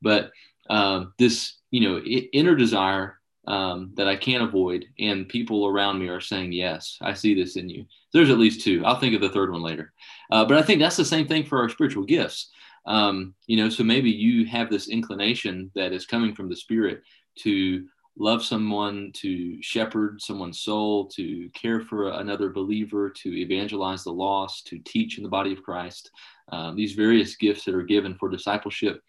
But 0.00 0.30
um, 0.70 1.12
this, 1.18 1.54
you 1.70 1.80
know, 1.80 1.98
inner 1.98 2.54
desire 2.54 3.20
um, 3.46 3.92
that 3.96 4.08
I 4.08 4.16
can't 4.16 4.42
avoid, 4.42 4.86
and 4.98 5.28
people 5.28 5.66
around 5.66 5.98
me 5.98 6.08
are 6.08 6.20
saying, 6.20 6.52
"Yes, 6.52 6.98
I 7.02 7.12
see 7.12 7.34
this 7.34 7.56
in 7.56 7.68
you." 7.68 7.84
There's 8.12 8.30
at 8.30 8.38
least 8.38 8.62
two. 8.62 8.84
I'll 8.84 8.98
think 8.98 9.14
of 9.14 9.20
the 9.20 9.28
third 9.28 9.52
one 9.52 9.62
later. 9.62 9.92
Uh, 10.30 10.44
but 10.44 10.56
I 10.56 10.62
think 10.62 10.80
that's 10.80 10.96
the 10.96 11.04
same 11.04 11.26
thing 11.26 11.44
for 11.44 11.60
our 11.60 11.68
spiritual 11.68 12.04
gifts. 12.04 12.50
Um, 12.86 13.34
you 13.46 13.56
know, 13.56 13.68
so 13.68 13.82
maybe 13.82 14.10
you 14.10 14.46
have 14.46 14.70
this 14.70 14.88
inclination 14.88 15.70
that 15.74 15.92
is 15.92 16.06
coming 16.06 16.34
from 16.34 16.48
the 16.48 16.56
Spirit 16.56 17.02
to 17.40 17.86
love 18.16 18.44
someone, 18.44 19.10
to 19.14 19.60
shepherd 19.62 20.20
someone's 20.20 20.60
soul, 20.60 21.06
to 21.06 21.48
care 21.50 21.80
for 21.80 22.10
another 22.10 22.50
believer, 22.50 23.10
to 23.10 23.36
evangelize 23.36 24.04
the 24.04 24.12
lost, 24.12 24.66
to 24.68 24.78
teach 24.80 25.16
in 25.18 25.24
the 25.24 25.30
body 25.30 25.52
of 25.52 25.62
Christ. 25.62 26.10
Um, 26.52 26.76
these 26.76 26.92
various 26.92 27.36
gifts 27.36 27.64
that 27.64 27.74
are 27.74 27.82
given 27.82 28.14
for 28.14 28.28
discipleship. 28.28 29.00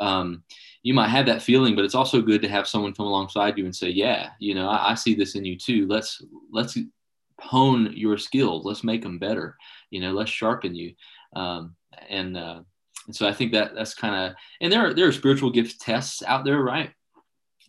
Um, 0.00 0.44
you 0.82 0.94
might 0.94 1.08
have 1.08 1.26
that 1.26 1.42
feeling, 1.42 1.74
but 1.74 1.84
it's 1.84 1.96
also 1.96 2.22
good 2.22 2.40
to 2.42 2.48
have 2.48 2.68
someone 2.68 2.94
come 2.94 3.06
alongside 3.06 3.58
you 3.58 3.64
and 3.64 3.74
say, 3.74 3.88
"Yeah, 3.88 4.30
you 4.38 4.54
know, 4.54 4.68
I, 4.68 4.92
I 4.92 4.94
see 4.94 5.14
this 5.14 5.34
in 5.34 5.44
you 5.44 5.58
too. 5.58 5.86
Let's 5.88 6.22
let's 6.52 6.78
hone 7.40 7.92
your 7.94 8.16
skills. 8.16 8.64
Let's 8.64 8.84
make 8.84 9.02
them 9.02 9.18
better. 9.18 9.56
You 9.90 10.00
know, 10.00 10.12
let's 10.12 10.30
sharpen 10.30 10.74
you." 10.76 10.94
Um, 11.34 11.74
and 12.08 12.36
uh, 12.36 12.60
and 13.08 13.16
so 13.16 13.26
I 13.26 13.32
think 13.32 13.50
that 13.52 13.74
that's 13.74 13.94
kind 13.94 14.14
of 14.14 14.36
and 14.60 14.72
there 14.72 14.86
are 14.86 14.94
there 14.94 15.08
are 15.08 15.12
spiritual 15.12 15.50
gift 15.50 15.80
tests 15.80 16.22
out 16.22 16.44
there, 16.44 16.62
right? 16.62 16.92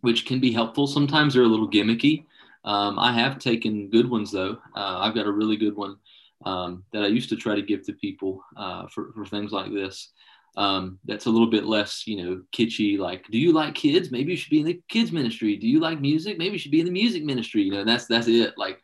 which 0.01 0.25
can 0.25 0.39
be 0.39 0.51
helpful. 0.51 0.87
Sometimes 0.87 1.33
they're 1.33 1.43
a 1.43 1.47
little 1.47 1.69
gimmicky. 1.69 2.25
Um, 2.65 2.99
I 2.99 3.13
have 3.13 3.39
taken 3.39 3.89
good 3.89 4.09
ones 4.09 4.31
though. 4.31 4.57
Uh, 4.75 4.99
I've 4.99 5.15
got 5.15 5.27
a 5.27 5.31
really 5.31 5.57
good 5.57 5.75
one 5.75 5.97
um, 6.45 6.83
that 6.93 7.03
I 7.03 7.07
used 7.07 7.29
to 7.29 7.35
try 7.35 7.55
to 7.55 7.61
give 7.61 7.85
to 7.85 7.93
people 7.93 8.43
uh, 8.57 8.87
for, 8.87 9.11
for 9.13 9.25
things 9.25 9.51
like 9.51 9.73
this. 9.73 10.11
Um, 10.59 10.99
that's 11.05 11.25
a 11.25 11.29
little 11.29 11.49
bit 11.49 11.63
less, 11.63 12.05
you 12.05 12.17
know, 12.17 12.41
kitschy. 12.51 12.99
Like, 12.99 13.25
do 13.31 13.37
you 13.37 13.53
like 13.53 13.75
kids? 13.75 14.11
Maybe 14.11 14.31
you 14.31 14.37
should 14.37 14.49
be 14.49 14.59
in 14.59 14.65
the 14.65 14.81
kids 14.89 15.09
ministry. 15.09 15.55
Do 15.55 15.65
you 15.65 15.79
like 15.79 16.01
music? 16.01 16.37
Maybe 16.37 16.51
you 16.51 16.59
should 16.59 16.73
be 16.73 16.81
in 16.81 16.85
the 16.85 16.91
music 16.91 17.23
ministry. 17.23 17.61
You 17.61 17.71
know, 17.71 17.85
that's 17.85 18.07
that's 18.07 18.27
it. 18.27 18.57
Like, 18.57 18.81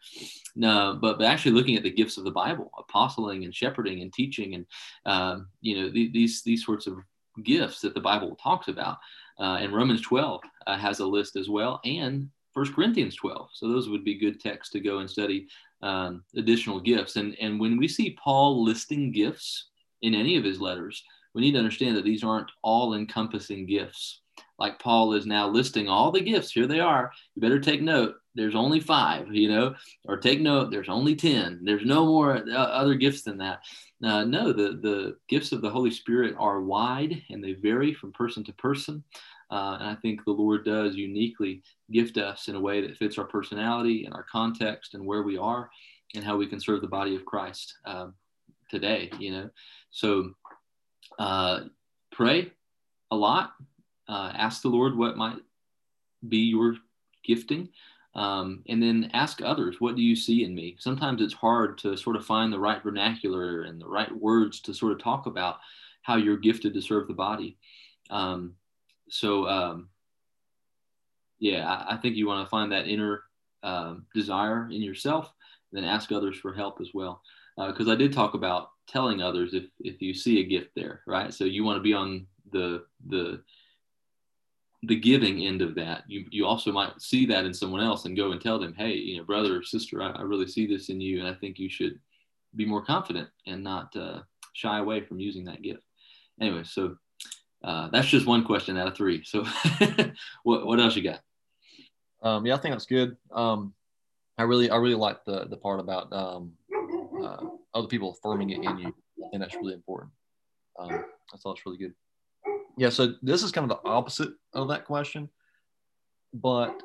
no, 0.56 0.98
but, 1.02 1.18
but 1.18 1.26
actually 1.26 1.52
looking 1.52 1.76
at 1.76 1.84
the 1.84 1.92
gifts 1.92 2.18
of 2.18 2.24
the 2.24 2.32
Bible, 2.32 2.72
apostling 2.78 3.44
and 3.44 3.54
shepherding 3.54 4.02
and 4.02 4.14
teaching, 4.14 4.56
and 4.56 4.66
um, 5.06 5.50
you 5.60 5.76
know, 5.76 5.90
the, 5.90 6.10
these 6.14 6.44
these 6.44 6.64
sorts 6.64 6.88
of 6.88 6.98
gifts 7.44 7.82
that 7.82 7.94
the 7.94 8.00
Bible 8.00 8.38
talks 8.42 8.70
about. 8.70 8.98
Uh, 9.38 9.58
and 9.60 9.76
Romans 9.76 10.00
12 10.00 10.42
uh, 10.68 10.78
has 10.78 11.02
a 11.02 11.06
list 11.06 11.36
as 11.36 11.50
well, 11.50 11.82
and 11.84 12.30
First 12.54 12.74
Corinthians 12.74 13.18
12. 13.18 13.50
So 13.52 13.68
those 13.68 13.90
would 13.90 14.06
be 14.06 14.18
good 14.18 14.40
texts 14.40 14.72
to 14.72 14.80
go 14.80 15.00
and 15.00 15.10
study 15.10 15.50
um, 15.82 16.24
additional 16.38 16.80
gifts. 16.80 17.18
And 17.18 17.36
and 17.42 17.60
when 17.60 17.76
we 17.76 17.90
see 17.90 18.18
Paul 18.24 18.64
listing 18.64 19.12
gifts 19.12 19.72
in 20.04 20.16
any 20.16 20.38
of 20.38 20.46
his 20.46 20.62
letters, 20.62 21.04
we 21.36 21.42
need 21.42 21.52
to 21.52 21.60
understand 21.60 21.98
that 21.98 22.06
these 22.06 22.24
aren't 22.24 22.50
all 22.64 22.96
encompassing 22.96 23.66
gifts. 23.66 24.22
Like 24.58 24.80
Paul 24.80 25.14
is 25.14 25.26
now 25.26 25.50
listing 25.50 25.90
all 25.90 26.12
the 26.12 26.22
gifts. 26.22 26.52
Here 26.52 26.66
they 26.66 26.80
are. 26.80 27.12
You 27.36 27.42
better 27.42 27.60
take 27.60 27.82
note. 27.82 28.16
There's 28.36 28.56
only 28.56 28.80
five, 28.80 29.28
you 29.34 29.50
know, 29.50 29.76
or 30.06 30.18
take 30.18 30.40
note. 30.40 30.72
There's 30.72 30.90
only 30.90 31.14
10. 31.14 31.62
There's 31.64 31.86
no 31.86 32.06
more 32.06 32.38
uh, 32.38 32.54
other 32.54 32.96
gifts 32.96 33.24
than 33.24 33.38
that. 33.40 33.60
Uh, 34.04 34.24
no, 34.24 34.54
the, 34.54 34.80
the 34.82 35.18
gifts 35.28 35.52
of 35.52 35.62
the 35.62 35.70
Holy 35.70 35.92
Spirit 35.92 36.36
are 36.38 36.62
wide 36.62 37.22
and 37.30 37.44
they 37.44 37.54
vary 37.54 37.94
from 37.94 38.14
person 38.14 38.44
to 38.46 38.54
person. 38.54 39.04
Uh, 39.52 39.78
and 39.80 39.90
I 39.90 39.96
think 39.96 40.24
the 40.24 40.32
Lord 40.32 40.66
does 40.66 40.96
uniquely 40.96 41.62
gift 41.92 42.18
us 42.18 42.48
in 42.48 42.56
a 42.56 42.60
way 42.60 42.82
that 42.82 42.98
fits 42.98 43.18
our 43.18 43.26
personality 43.26 44.06
and 44.06 44.14
our 44.14 44.24
context 44.24 44.94
and 44.94 45.06
where 45.06 45.24
we 45.24 45.38
are 45.38 45.70
and 46.16 46.24
how 46.24 46.38
we 46.38 46.48
can 46.48 46.60
serve 46.60 46.82
the 46.82 46.88
body 46.88 47.16
of 47.16 47.26
Christ 47.26 47.76
um, 47.86 48.16
today, 48.70 49.12
you 49.20 49.32
know. 49.32 49.50
So 49.92 50.32
uh, 51.20 51.62
pray 52.12 52.52
a 53.12 53.16
lot. 53.16 53.54
Uh, 54.08 54.32
ask 54.36 54.62
the 54.62 54.70
Lord 54.70 54.96
what 54.96 55.18
might 55.18 55.38
be 56.28 56.38
your 56.38 56.76
gifting. 57.24 57.70
Um, 58.14 58.64
and 58.70 58.82
then 58.82 59.12
ask 59.14 59.42
others, 59.42 59.82
what 59.82 59.96
do 59.96 60.02
you 60.02 60.16
see 60.16 60.46
in 60.46 60.56
me? 60.56 60.78
Sometimes 60.80 61.22
it's 61.22 61.34
hard 61.34 61.78
to 61.80 61.98
sort 61.98 62.16
of 62.16 62.26
find 62.26 62.52
the 62.52 62.60
right 62.60 62.82
vernacular 62.82 63.64
and 63.64 63.80
the 63.80 63.88
right 63.88 64.12
words 64.16 64.62
to 64.62 64.74
sort 64.74 64.94
of 64.94 65.00
talk 65.00 65.26
about 65.26 65.58
how 66.02 66.16
you're 66.16 66.38
gifted 66.38 66.74
to 66.74 66.82
serve 66.82 67.08
the 67.08 67.14
body. 67.14 67.58
Um, 68.10 68.54
so, 69.10 69.48
um, 69.48 69.90
yeah, 71.40 71.68
I, 71.68 71.96
I, 71.96 71.98
think 71.98 72.16
you 72.16 72.28
want 72.28 72.46
to 72.46 72.50
find 72.50 72.72
that 72.72 72.88
inner 72.88 73.24
uh, 73.64 73.96
desire 74.14 74.70
in 74.72 74.82
yourself, 74.82 75.34
then 75.72 75.84
ask 75.84 76.12
others 76.12 76.38
for 76.38 76.54
help 76.54 76.80
as 76.80 76.92
well. 76.94 77.22
Because 77.58 77.88
uh, 77.88 77.92
I 77.92 77.96
did 77.96 78.14
talk 78.14 78.34
about 78.34 78.72
telling 78.88 79.22
others 79.22 79.54
if 79.54 79.66
if 79.80 80.02
you 80.02 80.14
see 80.14 80.40
a 80.40 80.46
gift 80.46 80.72
there, 80.76 81.02
right? 81.08 81.34
So 81.34 81.46
you 81.46 81.64
want 81.64 81.78
to 81.78 81.84
be 81.84 81.94
on 81.94 82.28
the 82.52 82.84
the 83.08 83.42
the 84.84 85.00
giving 85.00 85.46
end 85.46 85.62
of 85.62 85.76
that. 85.76 86.04
You 86.08 86.26
you 86.32 86.46
also 86.46 86.72
might 86.72 87.02
see 87.02 87.26
that 87.28 87.46
in 87.46 87.54
someone 87.54 87.82
else 87.82 88.06
and 88.06 88.18
go 88.18 88.32
and 88.32 88.42
tell 88.42 88.60
them, 88.60 88.74
hey, 88.78 88.94
you 88.94 89.18
know, 89.18 89.24
brother 89.24 89.58
or 89.58 89.64
sister, 89.64 90.02
I, 90.02 90.12
I 90.12 90.22
really 90.22 90.48
see 90.48 90.68
this 90.68 90.90
in 90.90 91.02
you, 91.02 91.20
and 91.20 91.28
I 91.28 91.34
think 91.34 91.60
you 91.60 91.70
should 91.70 92.00
be 92.56 92.66
more 92.66 92.84
confident 92.84 93.30
and 93.48 93.64
not 93.64 93.96
uh, 93.96 94.22
shy 94.54 94.80
away 94.80 95.02
from 95.02 95.20
using 95.20 95.46
that 95.46 95.62
gift. 95.62 95.84
Anyway, 96.40 96.64
so 96.64 96.98
uh, 97.64 97.90
that's 97.90 98.08
just 98.08 98.28
one 98.28 98.44
question 98.44 98.78
out 98.78 98.88
of 98.88 98.96
three. 98.96 99.24
So, 99.24 99.46
what 100.44 100.66
what 100.66 100.80
else 100.80 100.96
you 100.96 101.04
got? 101.04 101.22
Um, 102.22 102.46
yeah, 102.46 102.56
I 102.56 102.58
think 102.58 102.74
that's 102.74 102.86
good. 102.86 103.18
Um, 103.32 103.74
I 104.38 104.44
really 104.44 104.70
I 104.70 104.78
really 104.78 104.96
like 104.96 105.24
the 105.26 105.46
the 105.46 105.58
part 105.58 105.80
about 105.80 106.12
um, 106.12 106.54
uh, 107.24 107.46
other 107.74 107.88
people 107.88 108.12
affirming 108.12 108.52
it 108.52 108.64
in 108.64 108.78
you. 108.78 108.96
and 109.34 109.42
that's 109.42 109.56
really 109.56 109.74
important. 109.74 110.12
Um, 110.80 111.06
I 111.34 111.38
thought 111.38 111.58
it's 111.58 111.66
really 111.66 111.78
good. 111.78 111.94
Yeah, 112.78 112.90
so 112.90 113.14
this 113.22 113.44
is 113.44 113.52
kind 113.52 113.70
of 113.70 113.78
the 113.82 113.90
opposite 113.90 114.34
of 114.54 114.68
that 114.70 114.86
question. 114.86 115.30
But 116.34 116.82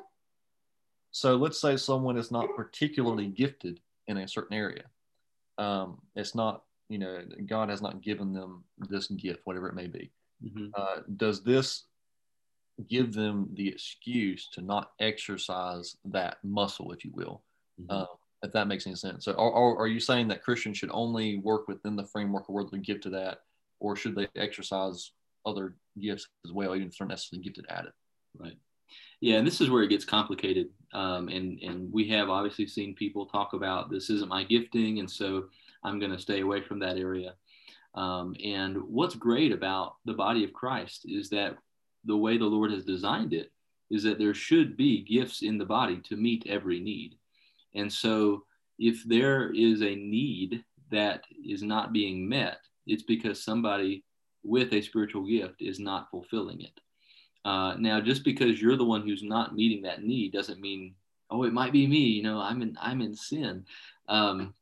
so 1.11 1.35
let's 1.35 1.59
say 1.59 1.75
someone 1.75 2.17
is 2.17 2.31
not 2.31 2.55
particularly 2.55 3.27
gifted 3.27 3.79
in 4.07 4.17
a 4.17 4.27
certain 4.27 4.55
area. 4.55 4.83
Um, 5.57 5.99
it's 6.15 6.33
not, 6.33 6.63
you 6.89 6.97
know, 6.97 7.23
God 7.45 7.69
has 7.69 7.81
not 7.81 8.01
given 8.01 8.33
them 8.33 8.63
this 8.77 9.07
gift, 9.07 9.41
whatever 9.43 9.67
it 9.67 9.75
may 9.75 9.87
be. 9.87 10.11
Mm-hmm. 10.43 10.67
Uh, 10.73 11.01
does 11.17 11.43
this 11.43 11.85
give 12.87 13.13
them 13.13 13.49
the 13.53 13.67
excuse 13.67 14.47
to 14.53 14.61
not 14.61 14.91
exercise 14.99 15.97
that 16.05 16.37
muscle, 16.43 16.93
if 16.93 17.03
you 17.03 17.11
will? 17.13 17.43
Mm-hmm. 17.79 17.91
Uh, 17.91 18.05
if 18.43 18.51
that 18.53 18.67
makes 18.67 18.87
any 18.87 18.95
sense. 18.95 19.25
So, 19.25 19.33
are, 19.33 19.77
are 19.77 19.87
you 19.87 19.99
saying 19.99 20.27
that 20.29 20.43
Christians 20.43 20.77
should 20.77 20.91
only 20.91 21.37
work 21.39 21.67
within 21.67 21.95
the 21.95 22.05
framework 22.05 22.49
of 22.49 22.55
where 22.55 22.63
they 22.63 22.79
give 22.79 23.01
to 23.01 23.09
that, 23.11 23.39
or 23.79 23.95
should 23.95 24.15
they 24.15 24.27
exercise 24.35 25.11
other 25.45 25.75
gifts 25.99 26.27
as 26.45 26.51
well, 26.51 26.75
even 26.75 26.87
if 26.87 26.97
they're 26.97 27.07
necessarily 27.07 27.43
gifted 27.43 27.65
at 27.69 27.85
it? 27.85 27.93
Right. 28.37 28.57
Yeah, 29.19 29.37
and 29.37 29.47
this 29.47 29.61
is 29.61 29.69
where 29.69 29.83
it 29.83 29.89
gets 29.89 30.05
complicated. 30.05 30.69
Um, 30.93 31.29
and 31.29 31.59
and 31.61 31.91
we 31.93 32.07
have 32.09 32.29
obviously 32.29 32.67
seen 32.67 32.95
people 32.95 33.25
talk 33.25 33.53
about 33.53 33.89
this 33.89 34.09
isn't 34.09 34.29
my 34.29 34.43
gifting, 34.43 34.99
and 34.99 35.09
so 35.09 35.45
I'm 35.83 35.99
going 35.99 36.11
to 36.11 36.19
stay 36.19 36.41
away 36.41 36.61
from 36.61 36.79
that 36.79 36.97
area. 36.97 37.35
Um, 37.93 38.35
and 38.43 38.77
what's 38.83 39.15
great 39.15 39.51
about 39.51 39.95
the 40.05 40.13
body 40.13 40.43
of 40.43 40.53
Christ 40.53 41.05
is 41.05 41.29
that 41.29 41.57
the 42.05 42.17
way 42.17 42.37
the 42.37 42.45
Lord 42.45 42.71
has 42.71 42.85
designed 42.85 43.33
it 43.33 43.51
is 43.89 44.03
that 44.03 44.17
there 44.17 44.33
should 44.33 44.77
be 44.77 45.03
gifts 45.03 45.41
in 45.41 45.57
the 45.57 45.65
body 45.65 46.01
to 46.05 46.15
meet 46.15 46.47
every 46.47 46.79
need. 46.79 47.15
And 47.75 47.91
so, 47.91 48.43
if 48.79 49.03
there 49.03 49.51
is 49.51 49.81
a 49.81 49.95
need 49.95 50.63
that 50.91 51.23
is 51.45 51.61
not 51.61 51.93
being 51.93 52.27
met, 52.27 52.57
it's 52.87 53.03
because 53.03 53.43
somebody 53.43 54.03
with 54.43 54.73
a 54.73 54.81
spiritual 54.81 55.23
gift 55.23 55.61
is 55.61 55.79
not 55.79 56.09
fulfilling 56.09 56.61
it. 56.61 56.79
Uh, 57.45 57.75
now, 57.77 57.99
just 57.99 58.23
because 58.23 58.61
you're 58.61 58.77
the 58.77 58.85
one 58.85 59.01
who's 59.01 59.23
not 59.23 59.55
meeting 59.55 59.81
that 59.83 60.03
need 60.03 60.31
doesn't 60.31 60.61
mean, 60.61 60.93
oh, 61.29 61.43
it 61.43 61.53
might 61.53 61.71
be 61.71 61.87
me. 61.87 61.97
You 61.97 62.23
know, 62.23 62.39
I'm 62.39 62.61
in 62.61 62.77
I'm 62.79 63.01
in 63.01 63.15
sin. 63.15 63.65
Um, 64.07 64.53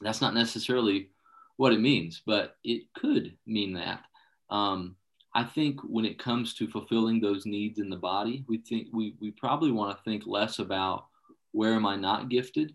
that's 0.00 0.20
not 0.20 0.34
necessarily 0.34 1.08
what 1.56 1.72
it 1.72 1.80
means, 1.80 2.22
but 2.26 2.56
it 2.64 2.92
could 2.94 3.36
mean 3.46 3.74
that. 3.74 4.00
Um, 4.50 4.96
I 5.34 5.44
think 5.44 5.80
when 5.82 6.04
it 6.04 6.18
comes 6.18 6.54
to 6.54 6.68
fulfilling 6.68 7.20
those 7.20 7.46
needs 7.46 7.78
in 7.78 7.88
the 7.88 7.96
body, 7.96 8.44
we 8.48 8.58
think 8.58 8.88
we 8.92 9.14
we 9.20 9.30
probably 9.30 9.70
want 9.70 9.96
to 9.96 10.04
think 10.04 10.24
less 10.26 10.58
about 10.58 11.06
where 11.52 11.74
am 11.74 11.86
I 11.86 11.96
not 11.96 12.28
gifted 12.28 12.74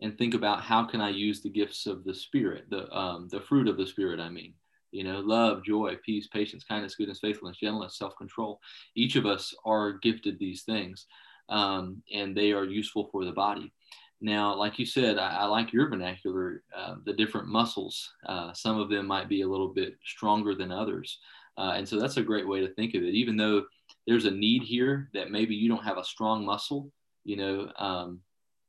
and 0.00 0.16
think 0.16 0.34
about 0.34 0.62
how 0.62 0.84
can 0.84 1.00
I 1.00 1.10
use 1.10 1.40
the 1.40 1.50
gifts 1.50 1.86
of 1.86 2.04
the 2.04 2.14
spirit, 2.14 2.64
the, 2.70 2.92
um, 2.96 3.28
the 3.28 3.40
fruit 3.40 3.68
of 3.68 3.76
the 3.76 3.86
spirit, 3.86 4.20
I 4.20 4.28
mean, 4.28 4.54
you 4.90 5.04
know, 5.04 5.20
love, 5.20 5.64
joy, 5.64 5.96
peace, 6.04 6.28
patience, 6.28 6.64
kindness, 6.64 6.94
goodness, 6.94 7.20
faithfulness, 7.20 7.58
gentleness, 7.58 7.98
self-control. 7.98 8.60
Each 8.94 9.16
of 9.16 9.26
us 9.26 9.54
are 9.64 9.94
gifted 9.94 10.38
these 10.38 10.62
things 10.62 11.06
um, 11.48 12.02
and 12.12 12.36
they 12.36 12.52
are 12.52 12.64
useful 12.64 13.08
for 13.10 13.24
the 13.24 13.32
body. 13.32 13.72
Now, 14.20 14.54
like 14.54 14.78
you 14.78 14.86
said, 14.86 15.18
I, 15.18 15.38
I 15.40 15.44
like 15.44 15.72
your 15.72 15.88
vernacular, 15.88 16.62
uh, 16.76 16.96
the 17.04 17.12
different 17.12 17.48
muscles. 17.48 18.12
Uh, 18.26 18.52
some 18.52 18.78
of 18.78 18.88
them 18.88 19.06
might 19.06 19.28
be 19.28 19.42
a 19.42 19.48
little 19.48 19.68
bit 19.68 19.96
stronger 20.04 20.54
than 20.54 20.72
others. 20.72 21.18
Uh, 21.58 21.74
and 21.76 21.88
so 21.88 21.98
that's 21.98 22.16
a 22.16 22.22
great 22.22 22.48
way 22.48 22.60
to 22.60 22.72
think 22.74 22.94
of 22.94 23.02
it. 23.02 23.14
Even 23.14 23.36
though 23.36 23.64
there's 24.06 24.24
a 24.24 24.30
need 24.30 24.62
here 24.62 25.10
that 25.14 25.30
maybe 25.30 25.54
you 25.54 25.68
don't 25.68 25.84
have 25.84 25.98
a 25.98 26.04
strong 26.04 26.44
muscle, 26.44 26.90
you 27.24 27.36
know, 27.36 27.70
um, 27.78 28.20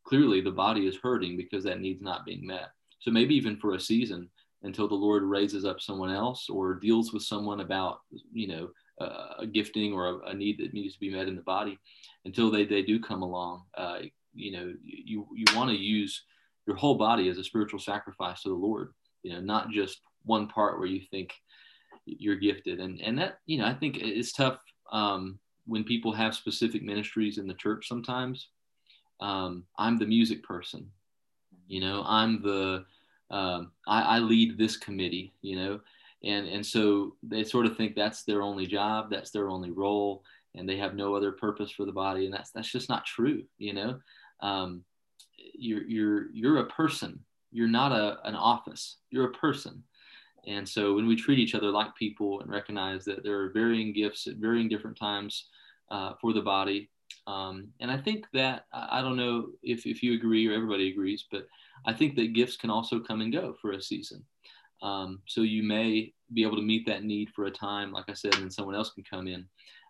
clearly 0.06 0.42
the 0.42 0.52
body 0.52 0.88
is 0.88 0.98
hurting 1.02 1.38
because 1.38 1.64
that 1.64 1.82
need's 1.82 2.02
not 2.02 2.26
being 2.26 2.46
met. 2.46 2.70
So 3.00 3.12
maybe 3.12 3.36
even 3.36 3.58
for 3.58 3.76
a 3.76 3.80
season 3.80 4.30
until 4.64 4.88
the 4.88 4.96
Lord 4.96 5.24
raises 5.24 5.66
up 5.66 5.82
someone 5.82 6.12
else 6.12 6.50
or 6.50 6.76
deals 6.76 7.14
with 7.14 7.24
someone 7.24 7.60
about, 7.60 8.00
you 8.34 8.48
know, 8.48 8.70
uh, 9.00 9.34
a 9.40 9.46
gifting 9.46 9.94
or 9.94 10.08
a, 10.08 10.30
a, 10.30 10.34
need 10.34 10.58
that 10.58 10.74
needs 10.74 10.94
to 10.94 11.00
be 11.00 11.10
met 11.10 11.28
in 11.28 11.36
the 11.36 11.42
body 11.42 11.78
until 12.24 12.50
they, 12.50 12.66
they 12.66 12.82
do 12.82 13.00
come 13.00 13.22
along. 13.22 13.64
Uh, 13.78 14.00
you 14.34 14.52
know, 14.54 14.74
you, 14.82 15.28
you 15.36 15.46
want 15.54 15.70
to 15.70 15.76
use 15.76 16.24
your 16.66 16.78
whole 16.78 16.96
body 16.96 17.30
as 17.30 17.38
a 17.38 17.44
spiritual 17.44 17.80
sacrifice 17.80 18.42
to 18.42 18.50
the 18.50 18.56
Lord, 18.56 18.94
you 19.22 19.34
know, 19.34 19.42
not 19.42 19.70
just 19.70 20.00
one 20.24 20.48
part 20.48 20.80
where 20.80 20.88
you 20.88 21.02
think 21.12 21.34
you're 22.06 22.38
gifted. 22.38 22.80
And, 22.80 23.02
and 23.02 23.18
that, 23.20 23.40
you 23.46 23.58
know, 23.58 23.66
I 23.66 23.74
think 23.74 23.98
it's 23.98 24.32
tough 24.32 24.60
um, 24.92 25.40
when 25.66 25.84
people 25.84 26.14
have 26.14 26.36
specific 26.36 26.84
ministries 26.84 27.38
in 27.38 27.48
the 27.48 27.54
church 27.54 27.88
sometimes 27.88 28.50
um, 29.22 29.64
i'm 29.78 29.98
the 29.98 30.06
music 30.06 30.44
person. 30.44 30.90
You 31.68 31.82
know 31.82 32.04
i'm 32.06 32.42
the 32.42 32.86
um, 33.32 33.72
I, 33.88 34.02
I, 34.02 34.20
lead 34.20 34.56
this 34.58 34.78
committee 34.78 35.34
you 35.42 35.56
know? 35.56 35.80
And 36.24 36.48
and 36.48 36.66
so 36.66 37.16
they 37.24 37.44
sort 37.44 37.66
of 37.66 37.76
think 37.76 37.96
that's 37.96 38.24
their 38.24 38.42
only 38.42 38.68
job 38.68 39.10
that's 39.10 39.32
their 39.32 39.50
only 39.50 39.72
role 39.72 40.24
and 40.54 40.70
they 40.70 40.78
have 40.78 40.96
no 40.96 41.16
other 41.16 41.32
purpose 41.32 41.72
for 41.72 41.86
the 41.86 41.92
body 41.92 42.26
and 42.26 42.34
that's 42.34 42.52
that's 42.52 42.72
just 42.72 42.90
not 42.90 43.06
true 43.06 43.44
you 43.58 43.74
know? 43.74 44.00
Um, 44.42 44.84
you're 45.58 45.84
you're 45.84 46.32
you're 46.34 46.60
a 46.60 46.68
person. 46.68 47.20
You're 47.52 47.68
not 47.68 47.92
a, 47.92 48.18
an 48.28 48.36
office. 48.36 48.98
You're 49.10 49.30
a 49.30 49.34
person. 49.34 49.84
And 50.48 50.68
so 50.68 50.94
when 50.94 51.08
we 51.08 51.16
treat 51.16 51.40
each 51.40 51.56
other 51.56 51.72
like 51.72 51.96
people 51.96 52.42
and 52.42 52.52
recognize 52.52 53.06
that 53.06 53.24
there 53.24 53.40
are 53.40 53.50
varying 53.50 53.94
gifts 53.94 54.28
at 54.28 54.36
varying 54.36 54.70
different 54.70 54.98
times 54.98 55.48
uh, 55.92 56.14
for 56.22 56.34
the 56.34 56.42
body. 56.42 56.90
Um, 57.28 57.70
and 57.80 57.90
I 57.90 57.98
think 57.98 58.26
that, 58.34 58.66
I 58.72 59.02
don't 59.02 59.18
know 59.18 59.48
if, 59.64 59.86
if 59.86 60.04
you 60.04 60.14
agree 60.14 60.48
or 60.48 60.54
everybody 60.54 60.92
agrees, 60.92 61.26
but 61.32 61.48
I 61.86 61.94
think 61.94 62.16
that 62.16 62.34
gifts 62.34 62.58
can 62.58 62.70
also 62.70 63.00
come 63.00 63.22
and 63.22 63.34
go 63.34 63.56
for 63.62 63.72
a 63.72 63.82
season. 63.82 64.24
Um, 64.82 65.22
so 65.26 65.42
you 65.42 65.64
may 65.64 66.14
be 66.34 66.44
able 66.44 66.58
to 66.58 66.62
meet 66.62 66.86
that 66.86 67.04
need 67.04 67.30
for 67.30 67.46
a 67.46 67.52
time, 67.52 67.92
like 67.92 68.06
I 68.10 68.14
said, 68.14 68.36
and 68.36 68.52
someone 68.52 68.76
else 68.76 68.92
can 68.92 69.04
come 69.04 69.28
in. 69.28 69.48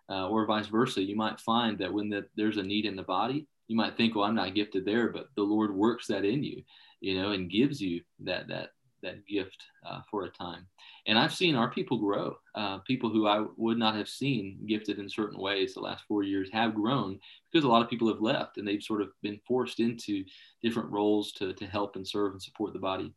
Uh, 0.08 0.28
or 0.28 0.46
vice 0.46 0.68
versa. 0.68 1.02
You 1.02 1.16
might 1.16 1.40
find 1.40 1.76
that 1.78 1.92
when 1.92 2.08
the, 2.08 2.26
there's 2.36 2.58
a 2.58 2.62
need 2.62 2.84
in 2.84 2.94
the 2.94 3.02
body, 3.02 3.48
you 3.66 3.76
might 3.76 3.96
think, 3.96 4.14
well, 4.14 4.24
I'm 4.24 4.36
not 4.36 4.54
gifted 4.54 4.84
there, 4.84 5.08
but 5.08 5.26
the 5.34 5.42
Lord 5.42 5.74
works 5.74 6.06
that 6.06 6.24
in 6.24 6.44
you, 6.44 6.62
you 7.00 7.20
know, 7.20 7.32
and 7.32 7.50
gives 7.50 7.80
you 7.80 8.02
that 8.20 8.46
that 8.46 8.70
that 9.06 9.26
gift 9.26 9.62
uh, 9.88 10.00
for 10.10 10.24
a 10.24 10.30
time. 10.30 10.66
And 11.06 11.18
I've 11.18 11.32
seen 11.32 11.54
our 11.54 11.70
people 11.70 11.98
grow. 11.98 12.36
Uh, 12.54 12.78
people 12.78 13.08
who 13.10 13.26
I 13.26 13.44
would 13.56 13.78
not 13.78 13.94
have 13.94 14.08
seen 14.08 14.58
gifted 14.66 14.98
in 14.98 15.08
certain 15.08 15.38
ways 15.38 15.72
the 15.72 15.80
last 15.80 16.04
four 16.06 16.22
years 16.22 16.50
have 16.52 16.74
grown 16.74 17.18
because 17.50 17.64
a 17.64 17.68
lot 17.68 17.82
of 17.82 17.88
people 17.88 18.08
have 18.08 18.20
left 18.20 18.58
and 18.58 18.66
they've 18.66 18.82
sort 18.82 19.02
of 19.02 19.08
been 19.22 19.40
forced 19.46 19.80
into 19.80 20.24
different 20.62 20.90
roles 20.90 21.32
to, 21.32 21.52
to 21.54 21.66
help 21.66 21.96
and 21.96 22.06
serve 22.06 22.32
and 22.32 22.42
support 22.42 22.72
the 22.72 22.78
body. 22.78 23.12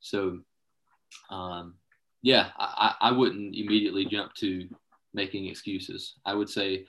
So, 0.00 0.40
um, 1.30 1.74
yeah, 2.22 2.50
I, 2.58 2.94
I 3.00 3.12
wouldn't 3.12 3.54
immediately 3.54 4.04
jump 4.04 4.34
to 4.34 4.68
making 5.14 5.46
excuses. 5.46 6.14
I 6.24 6.34
would 6.34 6.50
say, 6.50 6.86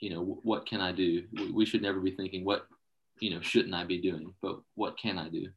you 0.00 0.10
know, 0.10 0.40
what 0.42 0.66
can 0.66 0.80
I 0.80 0.92
do? 0.92 1.24
We 1.52 1.66
should 1.66 1.82
never 1.82 2.00
be 2.00 2.10
thinking, 2.10 2.44
what, 2.44 2.66
you 3.20 3.30
know, 3.30 3.40
shouldn't 3.40 3.74
I 3.74 3.84
be 3.84 4.00
doing? 4.00 4.34
But 4.42 4.58
what 4.74 4.98
can 4.98 5.18
I 5.18 5.28
do? 5.28 5.48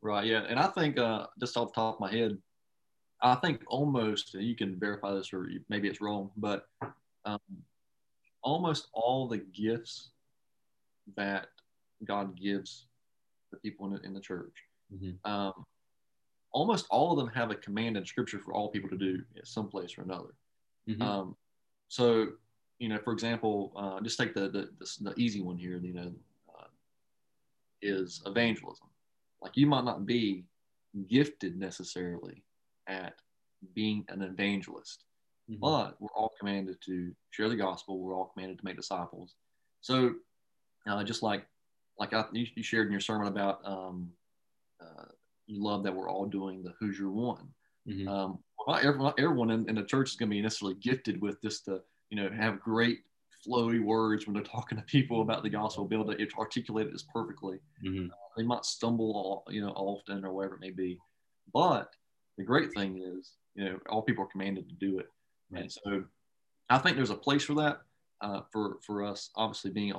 Right. 0.00 0.26
Yeah. 0.26 0.44
And 0.48 0.58
I 0.58 0.68
think 0.68 0.98
uh, 0.98 1.26
just 1.40 1.56
off 1.56 1.72
the 1.72 1.80
top 1.80 1.94
of 1.94 2.00
my 2.00 2.10
head, 2.10 2.38
I 3.20 3.34
think 3.36 3.62
almost 3.66 4.34
you 4.34 4.54
can 4.54 4.78
verify 4.78 5.12
this 5.12 5.32
or 5.32 5.48
maybe 5.68 5.88
it's 5.88 6.00
wrong, 6.00 6.30
but 6.36 6.68
um, 7.24 7.40
almost 8.42 8.88
all 8.92 9.26
the 9.26 9.38
gifts 9.38 10.10
that 11.16 11.48
God 12.04 12.38
gives 12.38 12.86
the 13.50 13.56
people 13.58 13.86
in 13.86 13.94
the, 13.94 14.00
in 14.02 14.14
the 14.14 14.20
church, 14.20 14.54
mm-hmm. 14.94 15.30
um, 15.30 15.64
almost 16.52 16.86
all 16.90 17.10
of 17.10 17.18
them 17.18 17.34
have 17.34 17.50
a 17.50 17.56
command 17.56 17.96
in 17.96 18.04
Scripture 18.04 18.38
for 18.38 18.54
all 18.54 18.68
people 18.68 18.88
to 18.90 18.96
do 18.96 19.22
at 19.36 19.48
some 19.48 19.68
place 19.68 19.98
or 19.98 20.02
another. 20.02 20.34
Mm-hmm. 20.88 21.02
Um, 21.02 21.36
so, 21.88 22.28
you 22.78 22.88
know, 22.88 22.98
for 22.98 23.12
example, 23.12 23.72
uh, 23.74 24.00
just 24.00 24.18
take 24.18 24.34
the, 24.34 24.42
the, 24.48 24.68
the 24.78 25.10
the 25.10 25.14
easy 25.20 25.40
one 25.40 25.58
here. 25.58 25.78
You 25.78 25.94
know, 25.94 26.12
uh, 26.56 26.66
is 27.82 28.22
evangelism 28.26 28.86
like 29.42 29.56
you 29.56 29.66
might 29.66 29.84
not 29.84 30.06
be 30.06 30.44
gifted 31.08 31.58
necessarily 31.58 32.44
at 32.88 33.14
being 33.74 34.04
an 34.08 34.22
evangelist, 34.22 35.04
mm-hmm. 35.50 35.60
but 35.60 35.96
we're 36.00 36.14
all 36.16 36.32
commanded 36.38 36.78
to 36.86 37.12
share 37.30 37.48
the 37.48 37.56
gospel. 37.56 37.98
We're 37.98 38.16
all 38.16 38.30
commanded 38.34 38.58
to 38.58 38.64
make 38.64 38.76
disciples. 38.76 39.34
So, 39.80 40.14
uh, 40.88 41.04
just 41.04 41.22
like 41.22 41.46
like 41.98 42.12
I, 42.14 42.24
you, 42.32 42.46
you, 42.54 42.62
shared 42.62 42.86
in 42.86 42.92
your 42.92 43.00
sermon 43.00 43.26
about 43.26 43.60
um, 43.64 44.10
uh, 44.80 45.04
you 45.46 45.62
love 45.62 45.82
that 45.84 45.94
we're 45.94 46.08
all 46.08 46.26
doing 46.26 46.62
the 46.62 46.72
Who's 46.78 46.98
Your 46.98 47.10
One. 47.10 47.48
Mm-hmm. 47.88 48.08
Um, 48.08 48.38
not, 48.66 48.84
everyone, 48.84 49.04
not 49.06 49.18
everyone 49.18 49.50
in, 49.50 49.68
in, 49.68 49.74
the 49.76 49.82
church 49.82 50.10
is 50.10 50.16
going 50.16 50.28
to 50.30 50.36
be 50.36 50.42
necessarily 50.42 50.76
gifted 50.80 51.20
with 51.20 51.40
just 51.42 51.66
the 51.66 51.82
you 52.10 52.16
know 52.16 52.30
have 52.30 52.60
great 52.60 53.00
flowy 53.46 53.82
words 53.82 54.26
when 54.26 54.34
they're 54.34 54.42
talking 54.56 54.78
to 54.78 54.84
people 54.84 55.22
about 55.22 55.42
the 55.42 55.50
gospel, 55.50 55.84
be 55.84 55.96
able 55.96 56.12
to 56.12 56.28
articulate 56.38 56.86
it 56.86 56.94
as 56.94 57.02
perfectly. 57.02 57.58
Mm-hmm. 57.84 58.10
Uh, 58.10 58.27
they 58.38 58.44
might 58.44 58.64
stumble, 58.64 59.12
all, 59.12 59.52
you 59.52 59.60
know, 59.60 59.70
often 59.70 60.24
or 60.24 60.32
whatever 60.32 60.54
it 60.54 60.60
may 60.60 60.70
be. 60.70 60.98
But 61.52 61.90
the 62.36 62.44
great 62.44 62.72
thing 62.72 63.02
is, 63.02 63.32
you 63.54 63.64
know, 63.64 63.78
all 63.90 64.02
people 64.02 64.24
are 64.24 64.28
commanded 64.28 64.68
to 64.68 64.74
do 64.76 64.98
it. 64.98 65.08
Right. 65.50 65.62
And 65.62 65.72
so 65.72 66.04
I 66.70 66.78
think 66.78 66.96
there's 66.96 67.10
a 67.10 67.16
place 67.16 67.44
for 67.44 67.54
that 67.54 67.80
uh, 68.20 68.42
for, 68.52 68.78
for 68.86 69.04
us, 69.04 69.30
obviously 69.34 69.70
being 69.70 69.92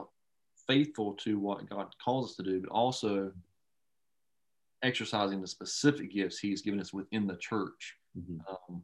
faithful 0.68 1.14
to 1.14 1.38
what 1.40 1.70
God 1.70 1.94
calls 2.04 2.32
us 2.32 2.36
to 2.38 2.44
do, 2.44 2.62
but 2.62 2.72
also 2.72 3.32
exercising 4.84 5.42
the 5.42 5.48
specific 5.48 6.12
gifts 6.14 6.40
He's 6.40 6.62
given 6.62 6.80
us 6.80 6.94
within 6.94 7.28
the 7.28 7.38
church, 7.38 7.96
mm-hmm. 8.18 8.40
um, 8.50 8.82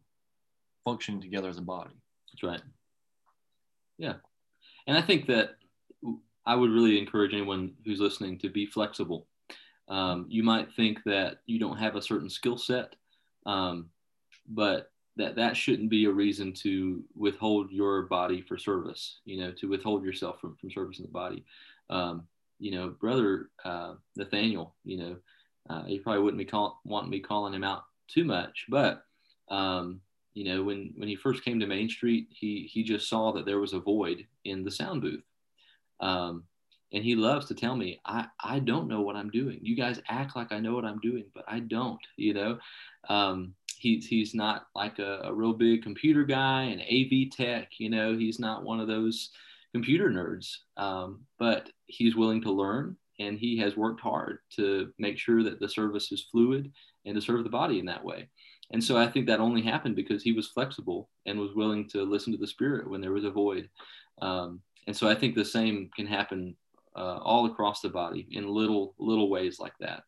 functioning 0.83 1.21
together 1.21 1.49
as 1.49 1.57
a 1.57 1.61
body. 1.61 1.95
That's 2.31 2.43
right. 2.43 2.61
Yeah. 3.97 4.15
And 4.87 4.97
I 4.97 5.01
think 5.01 5.27
that 5.27 5.51
I 6.45 6.55
would 6.55 6.69
really 6.69 6.99
encourage 6.99 7.33
anyone 7.33 7.73
who's 7.85 7.99
listening 7.99 8.37
to 8.39 8.49
be 8.49 8.65
flexible. 8.65 9.27
Um, 9.87 10.25
you 10.29 10.43
might 10.43 10.73
think 10.73 10.99
that 11.05 11.37
you 11.45 11.59
don't 11.59 11.77
have 11.77 11.95
a 11.95 12.01
certain 12.01 12.29
skill 12.29 12.57
set, 12.57 12.95
um, 13.45 13.89
but 14.47 14.91
that 15.17 15.35
that 15.35 15.55
shouldn't 15.55 15.89
be 15.89 16.05
a 16.05 16.11
reason 16.11 16.53
to 16.53 17.03
withhold 17.15 17.71
your 17.71 18.03
body 18.03 18.41
for 18.41 18.57
service. 18.57 19.19
You 19.25 19.39
know, 19.41 19.51
to 19.53 19.69
withhold 19.69 20.03
yourself 20.03 20.39
from 20.41 20.55
from 20.55 20.71
service 20.71 20.99
in 20.99 21.05
the 21.05 21.11
body. 21.11 21.45
Um, 21.89 22.27
you 22.59 22.71
know, 22.71 22.89
brother 22.89 23.49
uh, 23.63 23.95
Nathaniel. 24.15 24.75
You 24.83 24.97
know, 24.97 25.15
uh, 25.69 25.83
you 25.87 26.01
probably 26.01 26.23
wouldn't 26.23 26.39
be 26.39 26.45
call, 26.45 26.81
wanting 26.83 27.11
me 27.11 27.19
calling 27.19 27.53
him 27.53 27.63
out 27.63 27.83
too 28.07 28.23
much, 28.23 28.65
but 28.69 29.03
um, 29.49 30.01
you 30.33 30.43
know, 30.43 30.63
when 30.63 30.93
when 30.97 31.07
he 31.07 31.15
first 31.15 31.43
came 31.43 31.59
to 31.59 31.67
Main 31.67 31.89
Street, 31.89 32.27
he 32.29 32.69
he 32.71 32.83
just 32.83 33.07
saw 33.07 33.31
that 33.33 33.45
there 33.45 33.59
was 33.59 33.73
a 33.73 33.79
void 33.79 34.25
in 34.43 34.63
the 34.63 34.71
sound 34.71 35.01
booth. 35.01 35.23
Um, 36.01 36.43
and 36.93 37.03
he 37.03 37.15
loves 37.15 37.47
to 37.47 37.55
tell 37.55 37.75
me, 37.75 37.99
I, 38.05 38.27
I 38.41 38.59
don't 38.59 38.87
know 38.87 39.01
what 39.01 39.15
I'm 39.15 39.29
doing. 39.29 39.59
You 39.61 39.75
guys 39.75 40.01
act 40.07 40.35
like 40.35 40.51
I 40.51 40.59
know 40.59 40.73
what 40.73 40.85
I'm 40.85 40.99
doing, 40.99 41.25
but 41.33 41.43
I 41.47 41.59
don't, 41.59 41.99
you 42.17 42.33
know. 42.33 42.59
Um, 43.09 43.53
he's 43.77 44.07
he's 44.07 44.33
not 44.33 44.67
like 44.73 44.99
a, 44.99 45.21
a, 45.25 45.33
real 45.33 45.53
big 45.53 45.83
computer 45.83 46.23
guy 46.23 46.63
and 46.63 46.81
AV 46.81 47.29
tech, 47.31 47.69
you 47.77 47.89
know, 47.89 48.17
he's 48.17 48.39
not 48.39 48.63
one 48.63 48.79
of 48.79 48.87
those 48.87 49.29
computer 49.73 50.09
nerds. 50.09 50.55
Um, 50.77 51.21
but 51.37 51.69
he's 51.87 52.15
willing 52.15 52.41
to 52.43 52.51
learn 52.51 52.95
and 53.19 53.37
he 53.37 53.57
has 53.59 53.77
worked 53.77 54.01
hard 54.01 54.39
to 54.55 54.91
make 54.97 55.17
sure 55.17 55.43
that 55.43 55.59
the 55.59 55.69
service 55.69 56.11
is 56.11 56.27
fluid 56.31 56.71
and 57.05 57.15
to 57.15 57.21
serve 57.21 57.43
the 57.43 57.49
body 57.49 57.79
in 57.79 57.85
that 57.85 58.03
way. 58.03 58.29
And 58.71 58.83
so 58.83 58.97
I 58.97 59.07
think 59.07 59.27
that 59.27 59.39
only 59.39 59.61
happened 59.61 59.95
because 59.95 60.23
he 60.23 60.31
was 60.31 60.47
flexible 60.47 61.09
and 61.25 61.39
was 61.39 61.53
willing 61.53 61.87
to 61.89 62.03
listen 62.03 62.33
to 62.33 62.39
the 62.39 62.47
spirit 62.47 62.89
when 62.89 63.01
there 63.01 63.11
was 63.11 63.23
a 63.23 63.29
void. 63.29 63.69
Um, 64.21 64.61
and 64.87 64.95
so 64.95 65.07
I 65.07 65.15
think 65.15 65.35
the 65.35 65.45
same 65.45 65.89
can 65.95 66.07
happen 66.07 66.55
uh, 66.95 67.17
all 67.17 67.45
across 67.45 67.81
the 67.81 67.89
body 67.89 68.27
in 68.31 68.47
little 68.47 68.95
little 68.97 69.29
ways 69.29 69.59
like 69.59 69.73
that. 69.79 70.03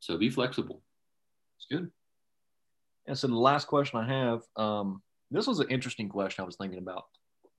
So 0.00 0.16
be 0.16 0.30
flexible. 0.30 0.82
It's 1.56 1.66
good. 1.70 1.90
And 3.06 3.18
so 3.18 3.26
the 3.26 3.36
last 3.36 3.66
question 3.66 3.98
I 3.98 4.06
have, 4.06 4.42
um, 4.56 5.02
this 5.30 5.46
was 5.46 5.60
an 5.60 5.70
interesting 5.70 6.08
question 6.08 6.42
I 6.42 6.46
was 6.46 6.56
thinking 6.56 6.78
about, 6.78 7.04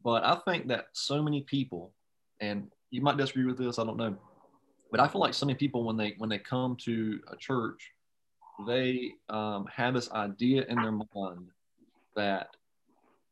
but 0.03 0.23
I 0.23 0.35
think 0.45 0.67
that 0.67 0.85
so 0.93 1.23
many 1.23 1.41
people, 1.41 1.93
and 2.39 2.69
you 2.91 3.01
might 3.01 3.17
disagree 3.17 3.45
with 3.45 3.57
this, 3.57 3.79
I 3.79 3.83
don't 3.83 3.97
know, 3.97 4.15
but 4.91 4.99
I 4.99 5.07
feel 5.07 5.21
like 5.21 5.33
so 5.33 5.45
many 5.45 5.57
people 5.57 5.83
when 5.83 5.97
they 5.97 6.15
when 6.17 6.29
they 6.29 6.39
come 6.39 6.77
to 6.85 7.19
a 7.31 7.35
church 7.35 7.91
they 8.67 9.13
um, 9.29 9.67
have 9.73 9.93
this 9.93 10.11
idea 10.11 10.65
in 10.67 10.75
their 10.81 10.91
mind 10.91 11.49
that 12.15 12.47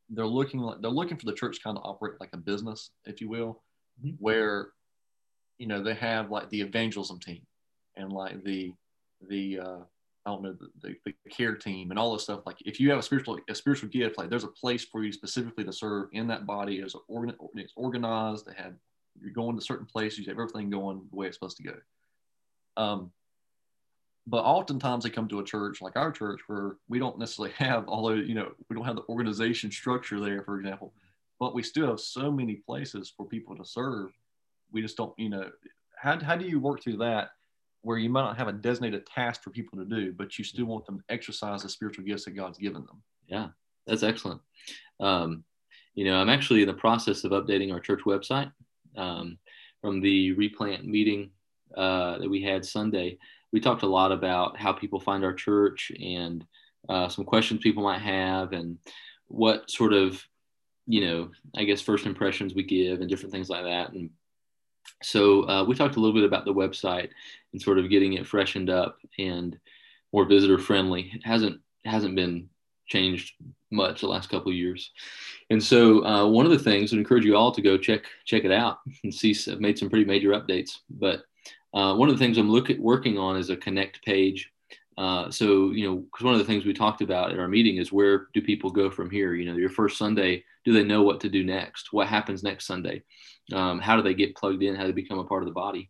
they're 0.09 0.25
looking 0.25 0.61
like 0.61 0.81
they're 0.81 0.89
looking 0.89 1.17
for 1.17 1.25
the 1.25 1.33
church 1.33 1.61
kind 1.63 1.77
of 1.77 1.83
operate 1.85 2.19
like 2.19 2.29
a 2.33 2.37
business, 2.37 2.91
if 3.05 3.19
you 3.19 3.29
will, 3.29 3.61
mm-hmm. 4.03 4.15
where 4.19 4.69
you 5.57 5.67
know 5.67 5.81
they 5.81 5.93
have 5.95 6.31
like 6.31 6.49
the 6.49 6.61
evangelism 6.61 7.19
team 7.19 7.41
and 7.95 8.11
like 8.11 8.43
the 8.43 8.73
the 9.27 9.59
uh, 9.59 9.79
I 10.25 10.29
don't 10.29 10.43
know 10.43 10.53
the, 10.53 10.69
the, 10.81 10.95
the, 11.05 11.29
care 11.29 11.55
team 11.55 11.89
and 11.89 11.97
all 11.97 12.13
this 12.13 12.23
stuff. 12.23 12.41
Like 12.45 12.57
if 12.65 12.79
you 12.79 12.89
have 12.89 12.99
a 12.99 13.03
spiritual 13.03 13.39
a 13.49 13.55
spiritual 13.55 13.89
gift, 13.89 14.17
like 14.17 14.29
there's 14.29 14.43
a 14.43 14.49
place 14.49 14.85
for 14.85 15.03
you 15.03 15.11
specifically 15.11 15.63
to 15.63 15.73
serve 15.73 16.09
in 16.11 16.27
that 16.27 16.45
body. 16.45 16.77
It's, 16.79 16.95
organ, 17.07 17.33
it's 17.55 17.73
organized. 17.75 18.45
They 18.45 18.61
have 18.61 18.73
you're 19.19 19.31
going 19.31 19.55
to 19.55 19.61
certain 19.61 19.85
places. 19.85 20.19
You 20.19 20.25
have 20.25 20.39
everything 20.39 20.69
going 20.69 21.01
the 21.09 21.15
way 21.15 21.27
it's 21.27 21.37
supposed 21.37 21.57
to 21.57 21.63
go. 21.63 21.73
Um, 22.75 23.11
but 24.27 24.43
oftentimes 24.43 25.05
they 25.05 25.09
come 25.09 25.29
to 25.29 25.39
a 25.39 25.43
church 25.43 25.81
like 25.81 25.95
our 25.95 26.11
church 26.11 26.41
where 26.47 26.75
we 26.89 26.99
don't 26.99 27.17
necessarily 27.17 27.53
have 27.57 27.85
although 27.87 28.13
you 28.13 28.35
know 28.35 28.51
we 28.69 28.75
don't 28.75 28.85
have 28.85 28.97
the 28.97 29.07
organization 29.09 29.71
structure 29.71 30.19
there 30.19 30.43
for 30.43 30.59
example 30.59 30.93
but 31.39 31.55
we 31.55 31.63
still 31.63 31.87
have 31.87 31.99
so 31.99 32.31
many 32.31 32.55
places 32.55 33.11
for 33.15 33.25
people 33.25 33.55
to 33.55 33.65
serve 33.65 34.11
we 34.71 34.81
just 34.81 34.97
don't 34.97 35.13
you 35.17 35.29
know 35.29 35.49
how, 35.99 36.19
how 36.19 36.35
do 36.35 36.45
you 36.45 36.59
work 36.59 36.83
through 36.83 36.97
that 36.97 37.29
where 37.81 37.97
you 37.97 38.09
might 38.09 38.23
not 38.23 38.37
have 38.37 38.47
a 38.47 38.53
designated 38.53 39.05
task 39.05 39.43
for 39.43 39.49
people 39.49 39.77
to 39.77 39.85
do 39.85 40.13
but 40.13 40.37
you 40.37 40.43
still 40.43 40.65
want 40.65 40.85
them 40.85 40.99
to 40.99 41.03
exercise 41.09 41.63
the 41.63 41.69
spiritual 41.69 42.05
gifts 42.05 42.25
that 42.25 42.35
god's 42.35 42.57
given 42.57 42.85
them? 42.85 43.01
Yeah 43.27 43.47
that's 43.85 44.03
excellent. 44.03 44.41
Um, 44.99 45.43
you 45.95 46.05
know 46.05 46.15
i'm 46.15 46.29
actually 46.29 46.61
in 46.61 46.67
the 46.67 46.73
process 46.73 47.23
of 47.23 47.31
updating 47.31 47.71
our 47.71 47.79
church 47.79 48.01
website 48.05 48.51
um, 48.95 49.37
from 49.81 50.01
the 50.01 50.33
replant 50.33 50.85
meeting 50.85 51.31
uh, 51.75 52.17
that 52.19 52.29
we 52.29 52.41
had 52.41 52.65
sunday. 52.65 53.17
We 53.53 53.61
talked 53.61 53.83
a 53.83 53.87
lot 53.87 54.11
about 54.11 54.57
how 54.57 54.73
people 54.73 54.99
find 54.99 55.23
our 55.23 55.33
church 55.33 55.91
and 56.01 56.45
uh, 56.89 57.07
some 57.09 57.25
questions 57.25 57.61
people 57.61 57.83
might 57.83 58.01
have 58.01 58.53
and 58.53 58.77
what 59.27 59.69
sort 59.69 59.93
of 59.93 60.21
you 60.85 61.01
know 61.01 61.29
i 61.55 61.63
guess 61.63 61.81
first 61.81 62.05
impressions 62.05 62.53
we 62.53 62.63
give 62.63 63.01
and 63.01 63.09
different 63.09 63.31
things 63.31 63.49
like 63.49 63.63
that. 63.63 63.91
And 63.91 64.09
so 65.03 65.47
uh, 65.47 65.63
we 65.63 65.75
talked 65.75 65.95
a 65.95 65.99
little 65.99 66.15
bit 66.15 66.23
about 66.23 66.45
the 66.45 66.53
website 66.53 67.09
and 67.53 67.61
sort 67.61 67.79
of 67.79 67.89
getting 67.89 68.13
it 68.13 68.27
freshened 68.27 68.69
up 68.69 68.97
and 69.19 69.57
more 70.13 70.25
visitor 70.25 70.57
friendly. 70.57 71.11
It 71.13 71.25
hasn't 71.25 71.61
hasn't 71.85 72.15
been 72.15 72.49
changed 72.87 73.33
much 73.71 74.01
the 74.01 74.07
last 74.07 74.29
couple 74.29 74.51
of 74.51 74.57
years. 74.57 74.91
And 75.49 75.61
so 75.61 76.05
uh, 76.05 76.27
one 76.27 76.45
of 76.45 76.51
the 76.51 76.59
things 76.59 76.93
i 76.93 76.97
encourage 76.97 77.25
you 77.25 77.35
all 77.35 77.51
to 77.51 77.61
go 77.61 77.77
check 77.77 78.03
check 78.25 78.45
it 78.45 78.51
out 78.51 78.79
and 79.03 79.13
see 79.13 79.35
i've 79.51 79.59
made 79.59 79.77
some 79.77 79.89
pretty 79.89 80.05
major 80.05 80.29
updates 80.29 80.77
but 80.89 81.23
uh, 81.73 81.93
one 81.93 82.09
of 82.09 82.15
the 82.15 82.19
things 82.19 82.37
I'm 82.37 82.49
looking 82.49 82.81
working 82.81 83.17
on 83.17 83.37
is 83.37 83.49
a 83.49 83.57
connect 83.57 84.03
page 84.03 84.51
Uh, 84.97 85.29
so, 85.29 85.71
you 85.71 85.87
know, 85.87 85.97
because 85.97 86.23
one 86.23 86.33
of 86.33 86.39
the 86.39 86.45
things 86.45 86.65
we 86.65 86.73
talked 86.73 87.01
about 87.01 87.31
at 87.31 87.39
our 87.39 87.47
meeting 87.47 87.77
is 87.77 87.91
where 87.91 88.27
do 88.33 88.41
people 88.41 88.71
go 88.71 88.89
from 88.89 89.11
here? 89.11 89.35
You 89.35 89.45
know, 89.45 89.57
your 89.57 89.69
first 89.69 89.97
Sunday, 89.97 90.43
do 90.65 90.73
they 90.73 90.83
know 90.83 91.03
what 91.03 91.19
to 91.21 91.29
do 91.29 91.43
next? 91.43 91.93
What 91.93 92.07
happens 92.07 92.41
next 92.41 92.65
Sunday? 92.65 93.03
Um, 93.53 93.79
how 93.79 93.95
do 93.95 94.01
they 94.01 94.15
get 94.15 94.35
plugged 94.35 94.63
in? 94.63 94.75
How 94.75 94.81
do 94.81 94.87
they 94.87 95.01
become 95.01 95.19
a 95.19 95.23
part 95.23 95.43
of 95.43 95.47
the 95.47 95.53
body? 95.53 95.89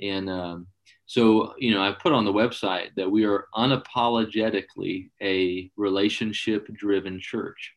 And 0.00 0.28
um, 0.28 0.66
so, 1.06 1.54
you 1.58 1.72
know, 1.72 1.82
I 1.82 1.92
put 1.92 2.12
on 2.12 2.24
the 2.24 2.32
website 2.32 2.88
that 2.96 3.10
we 3.10 3.24
are 3.24 3.46
unapologetically 3.54 5.10
a 5.22 5.70
relationship 5.76 6.66
driven 6.74 7.20
church. 7.20 7.74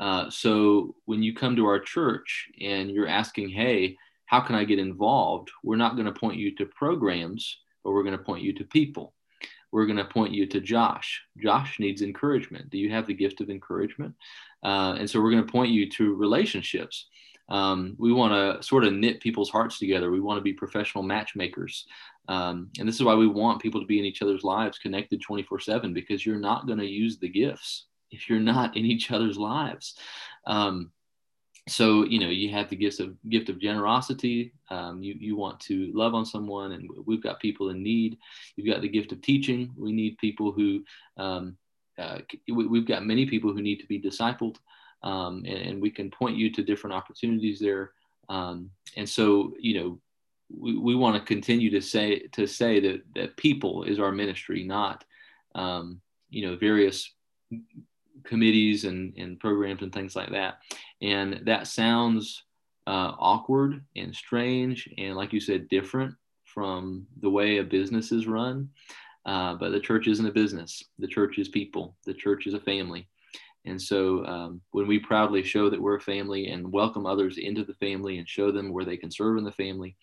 Uh, 0.00 0.30
so 0.30 0.94
when 1.04 1.22
you 1.22 1.34
come 1.34 1.54
to 1.56 1.66
our 1.66 1.78
church 1.78 2.48
and 2.60 2.90
you're 2.90 3.08
asking, 3.08 3.50
hey, 3.50 3.96
how 4.26 4.40
can 4.40 4.54
I 4.54 4.64
get 4.64 4.78
involved? 4.78 5.50
We're 5.62 5.76
not 5.76 5.96
going 5.96 6.06
to 6.06 6.18
point 6.18 6.38
you 6.38 6.54
to 6.56 6.66
programs, 6.66 7.58
but 7.82 7.92
we're 7.92 8.02
going 8.02 8.16
to 8.16 8.24
point 8.24 8.42
you 8.42 8.54
to 8.54 8.64
people. 8.64 9.12
We're 9.74 9.86
going 9.86 9.98
to 9.98 10.04
point 10.04 10.32
you 10.32 10.46
to 10.46 10.60
Josh. 10.60 11.20
Josh 11.36 11.80
needs 11.80 12.00
encouragement. 12.00 12.70
Do 12.70 12.78
you 12.78 12.92
have 12.92 13.08
the 13.08 13.12
gift 13.12 13.40
of 13.40 13.50
encouragement? 13.50 14.14
Uh, 14.62 14.94
and 14.96 15.10
so 15.10 15.20
we're 15.20 15.32
going 15.32 15.44
to 15.44 15.50
point 15.50 15.72
you 15.72 15.90
to 15.90 16.14
relationships. 16.14 17.08
Um, 17.48 17.96
we 17.98 18.12
want 18.12 18.32
to 18.34 18.64
sort 18.64 18.84
of 18.84 18.92
knit 18.92 19.18
people's 19.18 19.50
hearts 19.50 19.80
together. 19.80 20.12
We 20.12 20.20
want 20.20 20.38
to 20.38 20.44
be 20.44 20.52
professional 20.52 21.02
matchmakers. 21.02 21.86
Um, 22.28 22.70
and 22.78 22.86
this 22.86 22.94
is 22.94 23.02
why 23.02 23.16
we 23.16 23.26
want 23.26 23.60
people 23.60 23.80
to 23.80 23.86
be 23.88 23.98
in 23.98 24.04
each 24.04 24.22
other's 24.22 24.44
lives 24.44 24.78
connected 24.78 25.20
24 25.20 25.58
7 25.58 25.92
because 25.92 26.24
you're 26.24 26.38
not 26.38 26.68
going 26.68 26.78
to 26.78 26.86
use 26.86 27.18
the 27.18 27.28
gifts 27.28 27.86
if 28.12 28.30
you're 28.30 28.38
not 28.38 28.76
in 28.76 28.84
each 28.84 29.10
other's 29.10 29.36
lives. 29.36 29.96
Um, 30.46 30.92
so 31.66 32.04
you 32.04 32.20
know 32.20 32.28
you 32.28 32.50
have 32.50 32.68
the 32.68 32.76
gift 32.76 33.00
of 33.00 33.16
gift 33.28 33.48
of 33.48 33.58
generosity. 33.58 34.52
Um, 34.70 35.02
you 35.02 35.14
you 35.18 35.36
want 35.36 35.60
to 35.60 35.90
love 35.94 36.14
on 36.14 36.26
someone 36.26 36.72
and 36.72 36.88
we've 37.06 37.22
got 37.22 37.40
people 37.40 37.70
in 37.70 37.82
need. 37.82 38.18
You've 38.56 38.72
got 38.72 38.82
the 38.82 38.88
gift 38.88 39.12
of 39.12 39.22
teaching. 39.22 39.72
We 39.76 39.92
need 39.92 40.18
people 40.18 40.52
who 40.52 40.84
um, 41.16 41.56
uh, 41.98 42.18
we, 42.52 42.78
have 42.78 42.88
got 42.88 43.06
many 43.06 43.24
people 43.26 43.52
who 43.52 43.62
need 43.62 43.80
to 43.80 43.86
be 43.86 44.00
discipled 44.00 44.56
um, 45.02 45.44
and, 45.46 45.58
and, 45.58 45.82
we 45.82 45.90
can 45.90 46.10
point 46.10 46.36
you 46.36 46.50
to 46.50 46.62
different 46.62 46.94
opportunities 46.94 47.60
there. 47.60 47.92
Um, 48.28 48.70
and 48.96 49.08
so 49.08 49.54
you 49.58 49.80
know 49.80 50.00
we, 50.50 50.76
we 50.76 50.94
want 50.94 51.16
to 51.16 51.22
continue 51.22 51.70
to 51.70 51.80
say 51.80 52.26
to 52.32 52.46
say 52.46 52.80
that 52.80 53.02
that 53.14 53.36
people 53.38 53.84
is 53.84 53.98
our 53.98 54.12
ministry 54.12 54.64
not 54.64 55.02
um, 55.54 56.00
you 56.28 56.46
know 56.46 56.56
various 56.56 57.10
committees 58.22 58.84
and, 58.84 59.12
and 59.16 59.40
programs 59.40 59.82
and 59.82 59.92
things 59.92 60.14
like 60.14 60.30
that. 60.30 60.58
And 61.02 61.42
that 61.44 61.66
sounds 61.66 62.44
uh, 62.86 63.12
awkward 63.18 63.84
and 63.96 64.14
strange 64.14 64.88
and, 64.98 65.16
like 65.16 65.32
you 65.32 65.40
said, 65.40 65.68
different 65.68 66.14
from 66.44 67.06
the 67.20 67.30
way 67.30 67.58
a 67.58 67.64
business 67.64 68.12
is 68.12 68.26
run. 68.26 68.68
Uh, 69.26 69.54
but 69.54 69.70
the 69.70 69.80
church 69.80 70.06
isn't 70.06 70.26
a 70.26 70.32
business, 70.32 70.82
the 70.98 71.08
church 71.08 71.38
is 71.38 71.48
people, 71.48 71.96
the 72.04 72.12
church 72.12 72.46
is 72.46 72.54
a 72.54 72.60
family. 72.60 73.08
And 73.64 73.80
so 73.80 74.24
um, 74.26 74.60
when 74.72 74.86
we 74.86 74.98
proudly 74.98 75.42
show 75.42 75.70
that 75.70 75.80
we're 75.80 75.96
a 75.96 76.00
family 76.00 76.48
and 76.48 76.70
welcome 76.70 77.06
others 77.06 77.38
into 77.38 77.64
the 77.64 77.74
family 77.74 78.18
and 78.18 78.28
show 78.28 78.52
them 78.52 78.70
where 78.70 78.84
they 78.84 78.98
can 78.98 79.10
serve 79.10 79.38
in 79.38 79.44
the 79.44 79.52
family, 79.52 79.96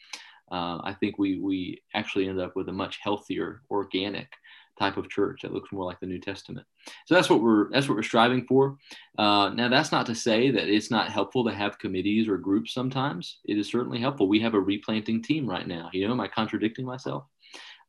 uh, 0.52 0.82
I 0.84 0.96
think 1.00 1.20
we, 1.20 1.40
we 1.40 1.84
actually 1.94 2.28
end 2.28 2.42
up 2.42 2.56
with 2.56 2.68
a 2.70 2.74
much 2.74 3.00
healthier, 3.02 3.62
organic 3.70 4.34
type 4.80 4.98
of 4.98 5.10
church 5.10 5.42
that 5.42 5.54
looks 5.54 5.72
more 5.72 5.86
like 5.86 6.00
the 6.00 6.06
New 6.06 6.20
Testament. 6.20 6.66
So 7.06 7.16
that's 7.16 7.30
what 7.30 7.42
we're 7.42 7.70
that's 7.72 7.88
what 7.88 7.96
we're 7.96 8.04
striving 8.04 8.46
for. 8.46 8.78
Uh, 9.18 9.50
now 9.50 9.70
that's 9.70 9.92
not 9.92 10.06
to 10.08 10.16
say 10.16 10.52
that 10.52 10.68
it's 10.68 10.92
not 10.92 11.12
helpful 11.12 11.46
to 11.46 11.54
have 11.54 11.80
committees 11.80 12.28
or 12.28 12.38
groups. 12.38 12.74
Sometimes 12.74 13.40
it 13.46 13.58
is 13.58 13.70
certainly 13.70 14.00
helpful. 14.00 14.28
We 14.28 14.40
have 14.42 14.54
a 14.54 14.60
replanting 14.60 15.22
team 15.22 15.48
right 15.48 15.68
now. 15.68 15.90
You 15.94 16.08
know, 16.08 16.14
am 16.14 16.22
I 16.22 16.28
contradicting 16.28 16.86
myself? 16.86 17.26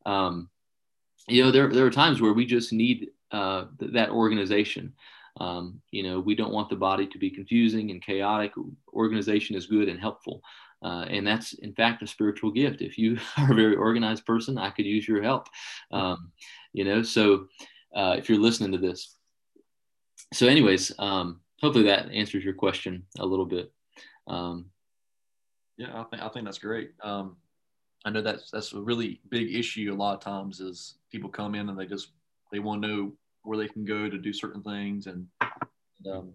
Um, 0.05 0.49
you 1.27 1.43
know, 1.43 1.51
there 1.51 1.69
there 1.69 1.85
are 1.85 1.91
times 1.91 2.21
where 2.21 2.33
we 2.33 2.45
just 2.45 2.73
need 2.73 3.09
uh, 3.31 3.65
th- 3.79 3.93
that 3.93 4.09
organization. 4.09 4.93
Um, 5.39 5.81
you 5.89 6.03
know, 6.03 6.19
we 6.19 6.35
don't 6.35 6.53
want 6.53 6.69
the 6.69 6.75
body 6.75 7.07
to 7.07 7.17
be 7.17 7.29
confusing 7.29 7.89
and 7.89 8.03
chaotic. 8.03 8.53
Organization 8.93 9.55
is 9.55 9.65
good 9.65 9.89
and 9.89 9.99
helpful. 9.99 10.43
Uh, 10.83 11.05
and 11.09 11.25
that's 11.25 11.53
in 11.53 11.73
fact 11.73 12.03
a 12.03 12.07
spiritual 12.07 12.51
gift. 12.51 12.81
If 12.81 12.97
you 12.97 13.17
are 13.37 13.51
a 13.51 13.55
very 13.55 13.75
organized 13.75 14.25
person, 14.25 14.57
I 14.57 14.69
could 14.69 14.85
use 14.85 15.07
your 15.07 15.23
help. 15.23 15.47
Um, 15.91 16.31
you 16.73 16.83
know, 16.83 17.03
so 17.03 17.47
uh, 17.95 18.15
if 18.17 18.27
you're 18.27 18.39
listening 18.39 18.71
to 18.71 18.77
this, 18.77 19.15
so 20.33 20.47
anyways, 20.47 20.91
um, 20.99 21.41
hopefully 21.61 21.85
that 21.85 22.11
answers 22.11 22.43
your 22.43 22.53
question 22.53 23.03
a 23.19 23.25
little 23.25 23.45
bit. 23.45 23.71
Um, 24.27 24.65
yeah, 25.77 25.99
I 25.99 26.03
think 26.03 26.21
I 26.23 26.29
think 26.29 26.45
that's 26.45 26.59
great. 26.59 26.91
Um, 27.01 27.37
I 28.05 28.09
know 28.09 28.21
that's 28.21 28.51
that's 28.51 28.73
a 28.73 28.81
really 28.81 29.21
big 29.29 29.55
issue. 29.55 29.93
A 29.93 29.95
lot 29.95 30.15
of 30.15 30.19
times 30.19 30.59
is 30.59 30.95
people 31.11 31.29
come 31.29 31.55
in 31.55 31.69
and 31.69 31.77
they 31.77 31.85
just 31.85 32.09
they 32.51 32.59
want 32.59 32.81
to 32.81 32.87
know 32.87 33.13
where 33.43 33.57
they 33.57 33.67
can 33.67 33.85
go 33.85 34.09
to 34.09 34.17
do 34.17 34.33
certain 34.33 34.61
things, 34.61 35.07
and, 35.07 35.27
and 35.41 36.13
um, 36.13 36.33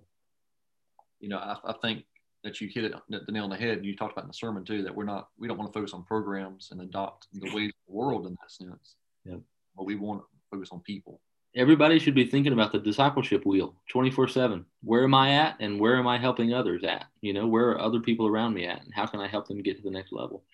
you 1.21 1.29
know, 1.29 1.39
I, 1.39 1.57
I 1.65 1.75
think 1.83 2.05
that 2.45 2.61
you 2.61 2.69
hit 2.69 2.85
it 2.85 2.95
the 3.09 3.33
nail 3.33 3.45
on 3.45 3.51
the 3.51 3.57
head. 3.57 3.79
And 3.79 3.87
you 3.87 3.97
talked 3.97 4.13
about 4.13 4.25
in 4.25 4.29
the 4.29 4.35
sermon 4.35 4.65
too 4.65 4.83
that 4.83 4.95
we're 4.95 5.05
not 5.05 5.29
we 5.39 5.49
don't 5.49 5.59
want 5.59 5.73
to 5.73 5.79
focus 5.79 5.93
on 5.93 6.05
programs 6.05 6.69
and 6.71 6.81
adopt 6.81 7.27
the 7.33 7.55
ways 7.55 7.69
of 7.69 7.93
the 7.93 7.95
world 7.95 8.27
in 8.27 8.33
that 8.41 8.51
sense. 8.51 8.97
Yeah. 9.25 9.37
But 9.79 9.87
we 9.87 9.95
want 9.95 10.21
to 10.21 10.27
focus 10.51 10.71
on 10.73 10.81
people. 10.81 11.21
Everybody 11.57 11.99
should 11.99 12.15
be 12.15 12.27
thinking 12.27 12.53
about 12.53 12.73
the 12.73 12.79
discipleship 12.79 13.47
wheel 13.47 13.75
24 13.91 14.29
7. 14.29 14.67
Where 14.83 15.05
am 15.05 15.15
I 15.15 15.35
at 15.35 15.57
and 15.61 15.81
where 15.81 15.97
am 15.97 16.07
I 16.07 16.19
helping 16.19 16.53
others 16.53 16.85
at? 16.85 17.07
You 17.23 17.33
know, 17.33 17.47
where 17.47 17.71
are 17.71 17.81
other 17.81 18.01
people 18.01 18.27
around 18.27 18.53
me 18.53 18.67
at 18.67 18.83
and 18.83 18.93
how 18.93 19.07
can 19.07 19.21
I 19.21 19.29
help 19.29 19.49
them 19.49 19.63
get 19.63 19.77
to 19.77 19.83
the 19.83 19.91
next 19.91 20.13
level? 20.13 20.45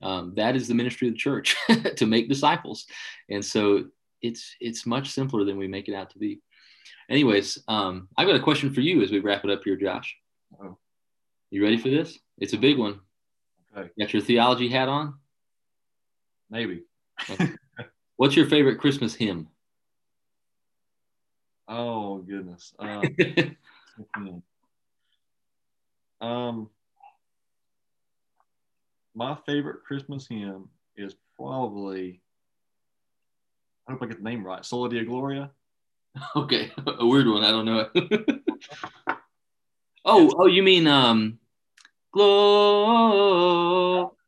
Um, 0.00 0.34
that 0.36 0.54
is 0.54 0.68
the 0.68 0.74
ministry 0.74 1.08
of 1.08 1.14
the 1.14 1.18
church 1.18 1.56
to 1.96 2.06
make 2.06 2.28
disciples. 2.28 2.86
And 3.28 3.44
so 3.44 3.86
it's 4.22 4.54
it's 4.60 4.86
much 4.86 5.10
simpler 5.10 5.44
than 5.44 5.58
we 5.58 5.66
make 5.66 5.88
it 5.88 5.94
out 5.94 6.10
to 6.10 6.18
be. 6.18 6.40
Anyways, 7.10 7.58
um, 7.66 8.08
I've 8.16 8.26
got 8.26 8.36
a 8.36 8.40
question 8.40 8.72
for 8.72 8.80
you 8.80 9.02
as 9.02 9.10
we 9.10 9.20
wrap 9.20 9.44
it 9.44 9.50
up 9.50 9.64
here, 9.64 9.76
Josh. 9.76 10.14
Oh. 10.62 10.76
You 11.50 11.64
ready 11.64 11.78
for 11.78 11.88
this? 11.88 12.18
It's 12.38 12.52
a 12.52 12.58
big 12.58 12.78
one. 12.78 13.00
Okay. 13.76 13.90
You 13.96 14.04
got 14.04 14.12
your 14.12 14.22
theology 14.22 14.68
hat 14.68 14.88
on? 14.88 15.14
Maybe. 16.50 16.84
What's 18.18 18.34
your 18.34 18.46
favorite 18.46 18.80
Christmas 18.80 19.14
hymn? 19.14 19.46
Oh 21.68 22.18
goodness. 22.18 22.74
Um, 24.14 24.42
um, 26.20 26.70
my 29.12 29.36
favorite 29.44 29.82
Christmas 29.84 30.28
hymn 30.28 30.68
is 30.96 31.16
probably 31.36 32.20
I 33.88 33.92
hope 33.92 34.02
I 34.02 34.06
get 34.06 34.18
the 34.18 34.24
name 34.24 34.46
right. 34.46 34.64
Soli 34.64 34.90
Deo 34.90 35.04
Gloria. 35.04 35.50
Okay, 36.34 36.72
a 36.86 37.06
weird 37.06 37.28
one. 37.28 37.44
I 37.44 37.50
don't 37.50 37.64
know. 37.64 37.88
oh, 40.04 40.32
oh, 40.36 40.46
you 40.46 40.64
mean 40.64 40.88
um, 40.88 41.38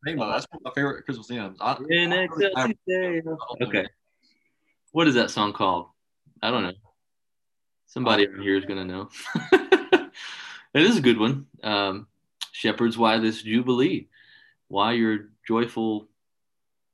Glory. 0.05 0.33
That's 0.33 0.47
one 0.51 0.61
of 0.61 0.65
my 0.65 0.73
favorite 0.75 1.05
Christmas 1.05 1.29
hymns. 1.29 1.59
I, 1.61 1.77
I, 2.57 2.75
okay. 3.63 3.87
What 4.93 5.07
is 5.07 5.15
that 5.15 5.31
song 5.31 5.53
called? 5.53 5.89
I 6.43 6.51
don't 6.51 6.63
know. 6.63 6.73
Somebody 7.87 8.27
over 8.27 8.41
here 8.41 8.57
is 8.57 8.65
gonna 8.65 8.85
know. 8.85 9.11
it 9.53 10.83
is 10.83 10.97
a 10.97 11.03
good 11.03 11.19
one. 11.19 11.47
Um, 11.63 12.07
Shepherds, 12.53 12.97
why 12.97 13.19
this 13.19 13.43
jubilee? 13.43 14.09
Why 14.69 14.93
your 14.93 15.31
joyful 15.47 16.09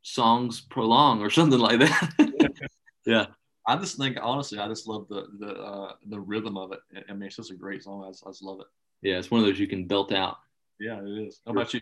songs 0.03 0.61
prolong, 0.61 1.21
or 1.21 1.31
something 1.31 1.59
like 1.59 1.81
that. 1.81 2.71
yeah. 3.07 3.27
I 3.67 3.77
just 3.77 3.99
think 3.99 4.17
honestly, 4.23 4.59
I 4.59 4.69
just 4.69 4.87
love 4.87 5.09
the 5.09 5.27
the 5.39 5.55
uh, 5.55 5.93
the 6.07 6.21
rhythm 6.21 6.57
of 6.57 6.73
it. 6.73 6.81
I 7.09 7.13
mean, 7.13 7.25
it's 7.25 7.37
just 7.37 7.51
a 7.51 7.57
great 7.57 7.83
song. 7.83 8.05
I 8.05 8.11
just, 8.11 8.25
I 8.25 8.31
just 8.31 8.43
love 8.43 8.61
it. 8.61 8.67
Yeah, 9.03 9.19
it's 9.19 9.31
one 9.31 9.41
of 9.41 9.47
those 9.47 9.59
you 9.59 9.67
can 9.67 9.87
belt 9.87 10.13
out. 10.13 10.39
Yeah, 10.79 11.01
it 11.01 11.27
is. 11.27 11.41
How 11.45 11.53
about 11.53 11.75
you? 11.75 11.81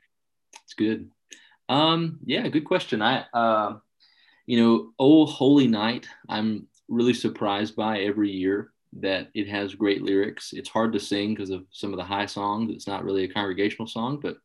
It's 0.74 0.90
good. 0.90 1.10
Um, 1.68 2.18
yeah, 2.24 2.48
good 2.48 2.64
question. 2.64 3.00
I, 3.00 3.24
uh, 3.32 3.76
you 4.46 4.60
know, 4.60 4.90
Oh 4.98 5.24
Holy 5.24 5.68
Night, 5.68 6.08
I'm 6.28 6.66
really 6.88 7.14
surprised 7.14 7.76
by 7.76 8.00
every 8.00 8.30
year 8.30 8.72
that 8.94 9.28
it 9.34 9.48
has 9.48 9.74
great 9.74 10.02
lyrics. 10.02 10.52
It's 10.52 10.68
hard 10.68 10.92
to 10.92 11.00
sing 11.00 11.34
because 11.34 11.50
of 11.50 11.64
some 11.70 11.92
of 11.92 11.96
the 11.96 12.04
high 12.04 12.26
songs. 12.26 12.72
It's 12.72 12.86
not 12.86 13.04
really 13.04 13.24
a 13.24 13.32
congregational 13.32 13.86
song, 13.86 14.20
but 14.20 14.36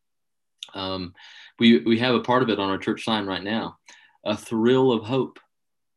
um, 0.73 1.13
we, 1.57 1.79
we 1.79 1.97
have 1.99 2.15
a 2.15 2.21
part 2.21 2.43
of 2.43 2.49
it 2.49 2.59
on 2.59 2.69
our 2.69 2.77
church 2.77 3.03
sign 3.03 3.25
right 3.25 3.43
now. 3.43 3.77
A 4.23 4.37
thrill 4.37 4.91
of 4.91 5.03
hope. 5.03 5.39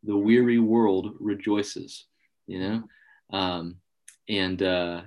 The 0.04 0.16
weary 0.16 0.58
world 0.58 1.14
rejoices, 1.20 2.06
you 2.46 2.58
know? 2.58 2.82
Um, 3.38 3.76
and 4.28 4.62
uh, 4.62 5.02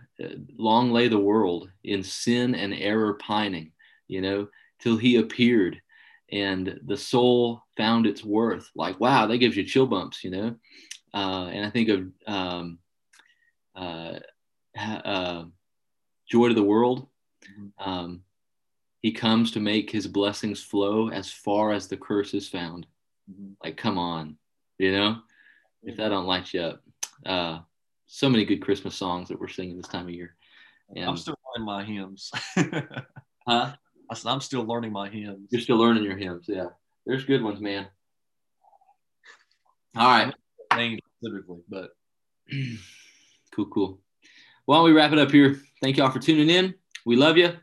long 0.58 0.92
lay 0.92 1.08
the 1.08 1.20
world 1.20 1.70
in 1.84 2.04
sin 2.04 2.56
and 2.56 2.74
error 2.74 3.16
pining, 3.16 3.72
you 4.08 4.22
know, 4.22 4.48
till 4.80 4.98
he 4.98 5.18
appeared 5.18 5.82
and 6.32 6.80
the 6.86 6.98
soul 6.98 7.62
found 7.78 8.06
its 8.06 8.24
worth. 8.24 8.70
Like, 8.76 9.00
wow, 9.00 9.28
that 9.28 9.38
gives 9.38 9.56
you 9.56 9.64
chill 9.64 9.86
bumps, 9.86 10.24
you 10.24 10.32
know? 10.32 10.56
Uh, 11.14 11.48
and 11.48 11.66
I 11.66 11.70
think 11.70 11.90
of 11.90 12.08
um, 12.28 12.80
uh, 13.76 14.20
uh, 14.78 15.46
Joy 16.30 16.48
to 16.50 16.54
the 16.54 16.64
World. 16.64 17.08
Mm-hmm. 17.44 17.90
Um, 17.90 18.22
he 19.02 19.12
comes 19.12 19.52
to 19.52 19.60
make 19.60 19.92
his 19.92 20.08
blessings 20.08 20.64
flow 20.64 21.10
as 21.10 21.32
far 21.32 21.72
as 21.72 21.88
the 21.88 21.98
curse 21.98 22.34
is 22.34 22.50
found. 22.50 22.88
Mm-hmm. 23.32 23.54
Like, 23.64 23.78
come 23.78 23.98
on, 23.98 24.38
you 24.80 24.92
know? 24.92 25.18
if 25.86 25.98
that 25.98 26.10
don't 26.10 26.26
light 26.26 26.54
you 26.54 26.62
up. 26.62 26.82
Uh, 27.26 27.60
so 28.08 28.30
many 28.30 28.46
good 28.46 28.62
Christmas 28.62 28.96
songs 28.96 29.30
that 29.30 29.40
we're 29.40 29.48
singing 29.48 29.78
this 29.78 29.88
time 29.88 30.08
of 30.08 30.14
year. 30.14 30.36
And, 30.96 31.06
I'm 31.06 31.18
still 31.18 31.36
learning 31.56 31.66
my 31.66 31.84
hymns. 31.84 32.32
huh? 33.48 33.74
I'm 34.26 34.42
still 34.42 34.64
learning 34.64 34.92
my 34.92 35.10
hymns. 35.10 35.50
You're 35.52 35.62
still 35.62 35.78
learning 35.78 36.04
your 36.04 36.18
hymns. 36.18 36.46
Yeah. 36.48 36.68
There's 37.06 37.26
good 37.26 37.44
ones, 37.44 37.60
man. 37.60 37.88
All 39.96 40.08
right. 40.08 40.34
Named 40.76 41.02
specifically, 41.18 41.62
but 41.70 41.92
cool, 43.56 43.68
cool. 43.68 44.00
Why 44.66 44.78
don't 44.78 44.86
we 44.86 44.92
wrap 44.92 45.14
it 45.14 45.20
up 45.20 45.32
here? 45.32 45.62
Thank 45.82 45.98
y'all 45.98 46.10
for 46.10 46.20
tuning 46.20 46.50
in. 46.50 46.74
We 47.06 47.16
love 47.16 47.38
you. 47.38 47.54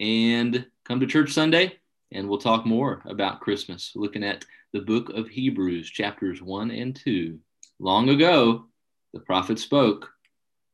And 0.00 0.66
come 0.84 1.00
to 1.00 1.06
church 1.06 1.32
Sunday, 1.32 1.78
and 2.12 2.28
we'll 2.28 2.38
talk 2.38 2.64
more 2.64 3.02
about 3.04 3.40
Christmas, 3.40 3.92
looking 3.94 4.24
at 4.24 4.44
the 4.72 4.80
book 4.80 5.10
of 5.10 5.28
Hebrews, 5.28 5.90
chapters 5.90 6.40
1 6.40 6.70
and 6.70 6.96
2. 6.96 7.38
Long 7.78 8.08
ago, 8.08 8.66
the 9.12 9.20
prophet 9.20 9.58
spoke, 9.58 10.10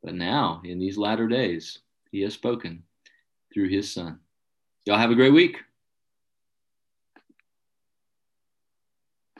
but 0.03 0.13
now, 0.13 0.61
in 0.63 0.79
these 0.79 0.97
latter 0.97 1.27
days, 1.27 1.79
he 2.11 2.21
has 2.21 2.33
spoken 2.33 2.83
through 3.53 3.69
his 3.69 3.91
son. 3.91 4.19
Y'all 4.85 4.97
have 4.97 5.11
a 5.11 5.15
great 5.15 5.33
week. 5.33 5.57